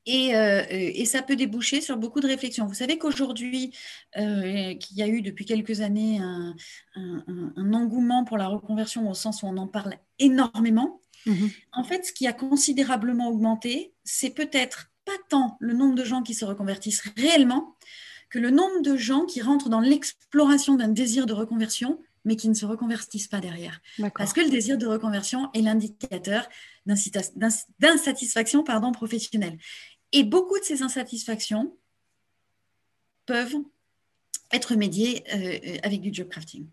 euh, 0.08 0.64
et, 0.68 1.04
ça 1.04 1.22
peut 1.22 1.36
déboucher 1.36 1.80
sur 1.80 1.96
beaucoup 1.96 2.20
de 2.20 2.26
réflexions. 2.26 2.66
Vous 2.66 2.74
savez 2.74 2.98
qu'aujourd'hui, 2.98 3.72
euh, 4.16 4.74
qu'il 4.74 4.96
y 4.96 5.02
a 5.02 5.08
eu 5.08 5.22
depuis 5.22 5.44
quelques 5.44 5.80
années 5.80 6.20
un, 6.20 7.72
engouement 7.72 8.24
pour 8.24 8.38
la 8.38 8.48
reconversion 8.48 9.08
au 9.08 9.14
sens 9.14 9.42
où 9.42 9.46
on 9.46 9.56
en 9.56 9.66
parle 9.66 9.96
énormément. 10.18 11.00
Mhm. 11.26 11.50
En 11.72 11.84
fait, 11.84 12.04
ce 12.04 12.12
qui 12.12 12.26
a 12.26 12.32
considérablement 12.32 13.28
augmenté, 13.28 13.92
c'est 14.04 14.30
peut-être 14.30 14.89
tant 15.30 15.56
le 15.60 15.72
nombre 15.72 15.94
de 15.94 16.04
gens 16.04 16.22
qui 16.22 16.34
se 16.34 16.44
reconvertissent 16.44 17.02
réellement 17.16 17.74
que 18.28 18.38
le 18.38 18.50
nombre 18.50 18.82
de 18.82 18.96
gens 18.96 19.24
qui 19.24 19.40
rentrent 19.42 19.70
dans 19.70 19.80
l'exploration 19.80 20.76
d'un 20.76 20.88
désir 20.88 21.26
de 21.26 21.32
reconversion, 21.32 21.98
mais 22.24 22.36
qui 22.36 22.48
ne 22.48 22.54
se 22.54 22.66
reconvertissent 22.66 23.28
pas 23.28 23.40
derrière. 23.40 23.80
Parce 24.14 24.32
que 24.32 24.40
le 24.40 24.50
désir 24.50 24.78
de 24.78 24.86
reconversion 24.86 25.50
est 25.54 25.62
l'indicateur 25.62 26.48
d'insatisfaction 26.86 28.62
professionnelle. 28.92 29.58
Et 30.12 30.22
beaucoup 30.24 30.58
de 30.58 30.64
ces 30.64 30.82
insatisfactions 30.82 31.76
peuvent 33.26 33.56
être 34.52 34.74
médiées 34.74 35.24
euh, 35.32 35.78
avec 35.82 36.00
du 36.00 36.12
job 36.12 36.28
crafting. 36.28 36.66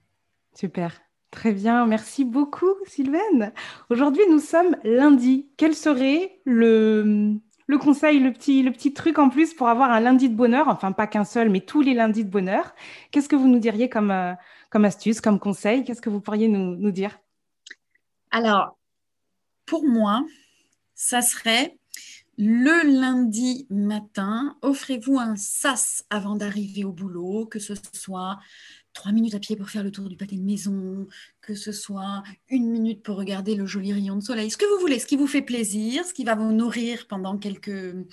Super. 0.56 1.00
Très 1.32 1.52
bien, 1.52 1.86
merci 1.86 2.24
beaucoup 2.24 2.74
Sylvaine. 2.86 3.52
Aujourd'hui, 3.90 4.24
nous 4.30 4.40
sommes 4.40 4.78
lundi. 4.84 5.48
Quel 5.58 5.76
serait 5.76 6.40
le, 6.46 7.36
le 7.68 7.78
conseil, 7.78 8.20
le 8.20 8.32
petit, 8.32 8.94
truc 8.94 9.20
en 9.20 9.30
plus 9.30 9.54
pour 9.54 9.68
avoir 9.68 9.92
un 9.92 10.00
lundi 10.00 10.30
de 10.30 10.36
bonheur 10.36 10.68
Enfin, 10.70 10.92
pas 10.94 11.06
qu'un 11.06 11.26
seul, 11.26 11.50
mais 11.50 11.60
tous 11.60 11.82
les 11.82 11.94
lundis 11.94 12.24
de 12.24 12.30
bonheur. 12.30 12.74
Qu'est-ce 13.12 13.30
que 13.30 13.36
vous 13.36 13.48
nous 13.48 13.60
diriez 13.60 13.90
comme, 13.90 14.12
euh, 14.12 14.34
astuce, 14.74 15.22
comme 15.22 15.40
conseil? 15.40 15.84
Qu'est-ce 15.84 16.02
que 16.02 16.10
vous 16.10 16.22
pourriez 16.22 16.48
nous 16.48 16.92
dire? 16.92 17.20
Alors, 18.32 18.78
pour 19.66 19.86
moi, 19.86 20.24
ça 20.96 21.22
serait 21.22 21.78
le 22.38 23.00
lundi 23.00 23.66
matin, 23.70 24.58
offrez-vous 24.62 25.18
un 25.18 25.36
sas 25.36 26.06
avant 26.10 26.36
d'arriver 26.36 26.84
au 26.84 26.92
boulot, 26.92 27.48
que 27.48 27.58
ce 27.58 27.74
soit 27.94 28.38
trois 28.94 29.12
minutes 29.12 29.36
à 29.36 29.40
pied 29.40 29.56
pour 29.56 29.70
faire 29.70 29.84
le 29.84 29.92
tour 29.92 30.08
du 30.08 30.18
pâté 30.18 30.36
de 30.36 30.44
maison, 30.44 31.08
que 31.42 31.56
ce 31.56 31.72
soit 31.72 32.24
une 32.50 32.70
minute 32.70 33.02
pour 33.04 33.18
regarder 33.18 33.56
le 33.56 33.66
joli 33.66 33.92
rayon 33.92 34.16
de 34.16 34.22
soleil, 34.22 34.52
ce 34.52 34.58
que 34.58 34.66
vous 34.66 34.80
voulez, 34.80 35.00
ce 35.00 35.08
qui 35.08 35.16
vous 35.16 35.28
fait 35.28 35.42
plaisir, 35.42 36.06
ce 36.06 36.14
qui 36.14 36.24
va 36.24 36.36
vous 36.36 36.52
nourrir 36.52 37.08
pendant 37.08 37.38
quelques, 37.38 37.70
euh, 37.70 38.06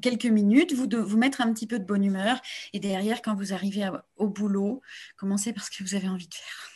quelques 0.00 0.26
minutes, 0.26 0.74
vous, 0.74 0.88
vous 0.90 1.18
mettre 1.18 1.40
un 1.40 1.52
petit 1.52 1.66
peu 1.66 1.78
de 1.78 1.84
bonne 1.84 2.04
humeur. 2.04 2.40
Et 2.72 2.80
derrière, 2.80 3.22
quand 3.22 3.34
vous 3.34 3.54
arrivez 3.54 3.88
au 4.16 4.28
boulot, 4.28 4.82
commencez 5.16 5.52
par 5.52 5.64
ce 5.64 5.70
que 5.70 5.82
vous 5.82 5.94
avez 5.94 6.08
envie 6.08 6.28
de 6.28 6.34
faire. 6.34 6.70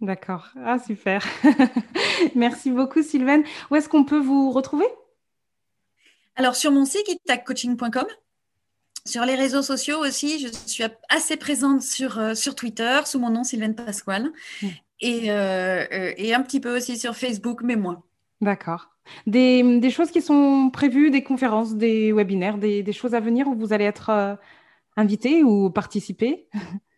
D'accord. 0.00 0.48
Ah, 0.56 0.80
super. 0.80 1.24
Merci 2.34 2.72
beaucoup, 2.72 3.02
Sylvaine. 3.02 3.44
Où 3.70 3.76
est-ce 3.76 3.88
qu'on 3.88 4.04
peut 4.04 4.18
vous 4.18 4.50
retrouver? 4.50 4.86
Alors, 6.36 6.56
sur 6.56 6.72
mon 6.72 6.84
site, 6.84 7.08
itaccoaching.com. 7.08 8.06
Sur 9.04 9.24
les 9.24 9.34
réseaux 9.34 9.62
sociaux 9.62 9.98
aussi, 9.98 10.38
je 10.38 10.48
suis 10.66 10.84
assez 11.08 11.36
présente 11.36 11.82
sur, 11.82 12.18
euh, 12.18 12.34
sur 12.34 12.54
Twitter 12.54 13.00
sous 13.04 13.18
mon 13.18 13.30
nom 13.30 13.42
Sylvaine 13.42 13.74
Pasquale 13.74 14.30
mm. 14.62 14.66
et, 15.00 15.30
euh, 15.30 15.84
euh, 15.92 16.12
et, 16.16 16.32
un 16.34 16.40
petit 16.42 16.60
peu 16.60 16.76
aussi 16.76 16.96
sur 16.96 17.16
Facebook, 17.16 17.62
mais 17.62 17.76
moins. 17.76 18.02
D'accord. 18.40 18.90
Des, 19.26 19.80
des, 19.80 19.90
choses 19.90 20.12
qui 20.12 20.22
sont 20.22 20.70
prévues, 20.72 21.10
des 21.10 21.24
conférences, 21.24 21.74
des 21.74 22.12
webinaires, 22.12 22.58
des, 22.58 22.84
des 22.84 22.92
choses 22.92 23.14
à 23.14 23.20
venir 23.20 23.48
où 23.48 23.56
vous 23.56 23.72
allez 23.72 23.84
être 23.84 24.38
invité 24.96 25.42
ou 25.42 25.70
participer? 25.70 26.48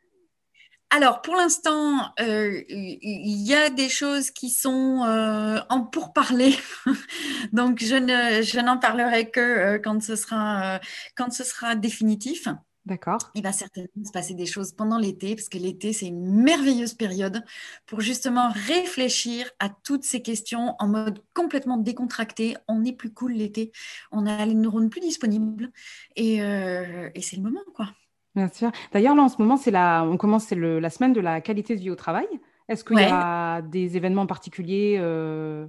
alors, 0.94 1.22
pour 1.22 1.34
l'instant, 1.34 2.12
euh, 2.20 2.62
il 2.68 3.42
y 3.42 3.52
a 3.52 3.68
des 3.68 3.88
choses 3.88 4.30
qui 4.30 4.48
sont 4.48 5.02
euh, 5.04 5.58
en 5.68 5.80
pourparler. 5.80 6.54
Donc, 7.52 7.80
je, 7.80 8.60
n'en 8.60 8.78
parlerai 8.78 9.28
que 9.28 9.40
euh, 9.40 9.78
quand, 9.80 10.00
ce 10.00 10.14
sera, 10.14 10.78
quand 11.16 11.32
ce 11.32 11.42
sera 11.42 11.74
définitif. 11.74 12.46
D'accord. 12.86 13.18
Il 13.34 13.42
va 13.42 13.50
certainement 13.50 14.04
se 14.04 14.12
passer 14.12 14.34
des 14.34 14.46
choses 14.46 14.70
pendant 14.70 14.98
l'été, 14.98 15.34
parce 15.34 15.48
que 15.48 15.58
l'été, 15.58 15.92
c'est 15.92 16.06
une 16.06 16.30
merveilleuse 16.30 16.94
période 16.94 17.42
pour 17.86 18.00
justement 18.00 18.52
réfléchir 18.52 19.50
à 19.58 19.70
toutes 19.70 20.04
ces 20.04 20.22
questions 20.22 20.76
en 20.78 20.86
mode 20.86 21.24
complètement 21.34 21.76
décontracté. 21.76 22.56
On 22.68 22.84
est 22.84 22.92
plus 22.92 23.12
cool 23.12 23.32
l'été, 23.32 23.72
on 24.12 24.26
a 24.26 24.46
les 24.46 24.54
neurones 24.54 24.90
plus 24.90 25.00
disponibles, 25.00 25.72
et, 26.14 26.36
et 26.36 27.22
c'est 27.22 27.36
le 27.36 27.42
moment, 27.42 27.64
quoi. 27.74 27.88
Bien 28.34 28.48
sûr. 28.48 28.72
D'ailleurs, 28.92 29.14
là, 29.14 29.22
en 29.22 29.28
ce 29.28 29.40
moment, 29.40 29.56
c'est 29.56 29.70
la, 29.70 30.04
on 30.04 30.16
commence, 30.16 30.46
c'est 30.46 30.56
la 30.56 30.90
semaine 30.90 31.12
de 31.12 31.20
la 31.20 31.40
qualité 31.40 31.76
de 31.76 31.80
vie 31.80 31.90
au 31.90 31.96
travail. 31.96 32.26
Est-ce 32.68 32.84
qu'il 32.84 32.98
y 32.98 33.04
a 33.04 33.62
des 33.62 33.96
événements 33.96 34.26
particuliers 34.26 34.96
euh, 34.98 35.66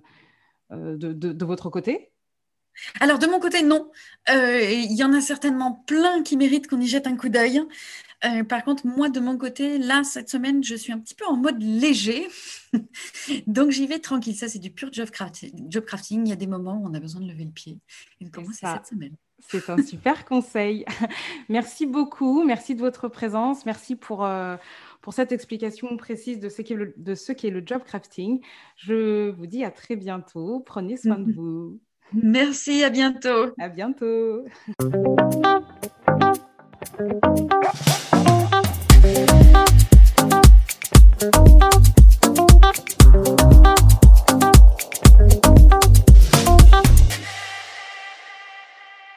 euh, 0.71 0.95
de, 0.97 1.45
votre 1.45 1.69
côté? 1.69 2.12
Alors 2.99 3.19
de 3.19 3.28
mon 3.28 3.39
côté, 3.39 3.63
non. 3.63 3.91
Euh, 4.30 4.62
il 4.62 4.93
y 4.93 5.04
en 5.04 5.13
a 5.13 5.21
certainement 5.21 5.84
plein 5.88 6.23
qui 6.23 6.38
méritent 6.38 6.67
qu'on 6.67 6.80
y 6.80 6.88
jette 6.88 7.08
un 7.08 7.15
coup 7.15 7.30
d'œil. 7.30 7.62
par 8.49 8.63
contre, 8.63 8.88
moi, 8.88 9.10
de 9.10 9.19
mon 9.19 9.38
côté, 9.38 9.78
là, 9.78 10.04
cette 10.04 10.30
semaine, 10.30 10.63
je 10.63 10.75
suis 10.75 10.91
un 10.91 10.99
petit 10.99 11.15
peu 11.15 11.25
en 11.25 11.36
mode 11.36 11.62
léger. 11.62 12.28
Donc, 13.47 13.71
j'y 13.71 13.88
vais 13.88 13.99
tranquille. 13.99 14.36
Ça, 14.36 14.47
c'est 14.47 14.60
du 14.60 14.71
pur 14.71 14.91
job 14.91 15.10
crafting. 15.12 15.69
job 15.69 15.86
crafting. 15.86 16.25
Il 16.25 16.30
y 16.30 16.34
a 16.34 16.38
des 16.38 16.47
moments 16.47 16.82
où 16.82 16.88
on 16.88 16.93
a 16.93 16.99
besoin 16.99 17.21
de 17.21 17.28
lever 17.28 17.45
le 17.45 17.51
pied. 17.51 17.78
Et 18.21 18.25
c'est 18.54 18.67
cette 18.67 18.88
semaine. 18.88 19.15
C'est 19.39 19.69
un 19.69 19.82
super 19.82 20.26
conseil. 20.26 20.86
Merci 21.50 21.86
beaucoup. 21.86 22.43
Merci 22.43 22.76
de 22.76 22.80
votre 22.80 23.08
présence. 23.08 23.65
Merci 23.65 23.95
pour, 23.95 24.26
euh, 24.26 24.56
pour 25.02 25.13
cette 25.13 25.32
explication 25.32 25.95
précise 25.98 26.39
de 26.39 26.50
ce 26.50 26.62
qu'est 26.62 26.76
le, 26.76 26.93
de 26.98 27.15
ce 27.15 27.32
qu'est 27.32 27.50
le 27.50 27.62
job 27.65 27.84
crafting. 27.86 28.41
Je 28.76 29.30
vous 29.30 29.45
dis 29.45 29.63
à 29.63 29.71
très 29.71 29.95
bientôt. 29.95 30.62
Prenez 30.65 30.98
soin 30.98 31.19
de 31.19 31.32
vous. 31.32 31.80
Merci, 32.13 32.84
à 32.84 32.89
bientôt. 32.89 33.52
À 33.60 33.69
bientôt. 33.69 34.45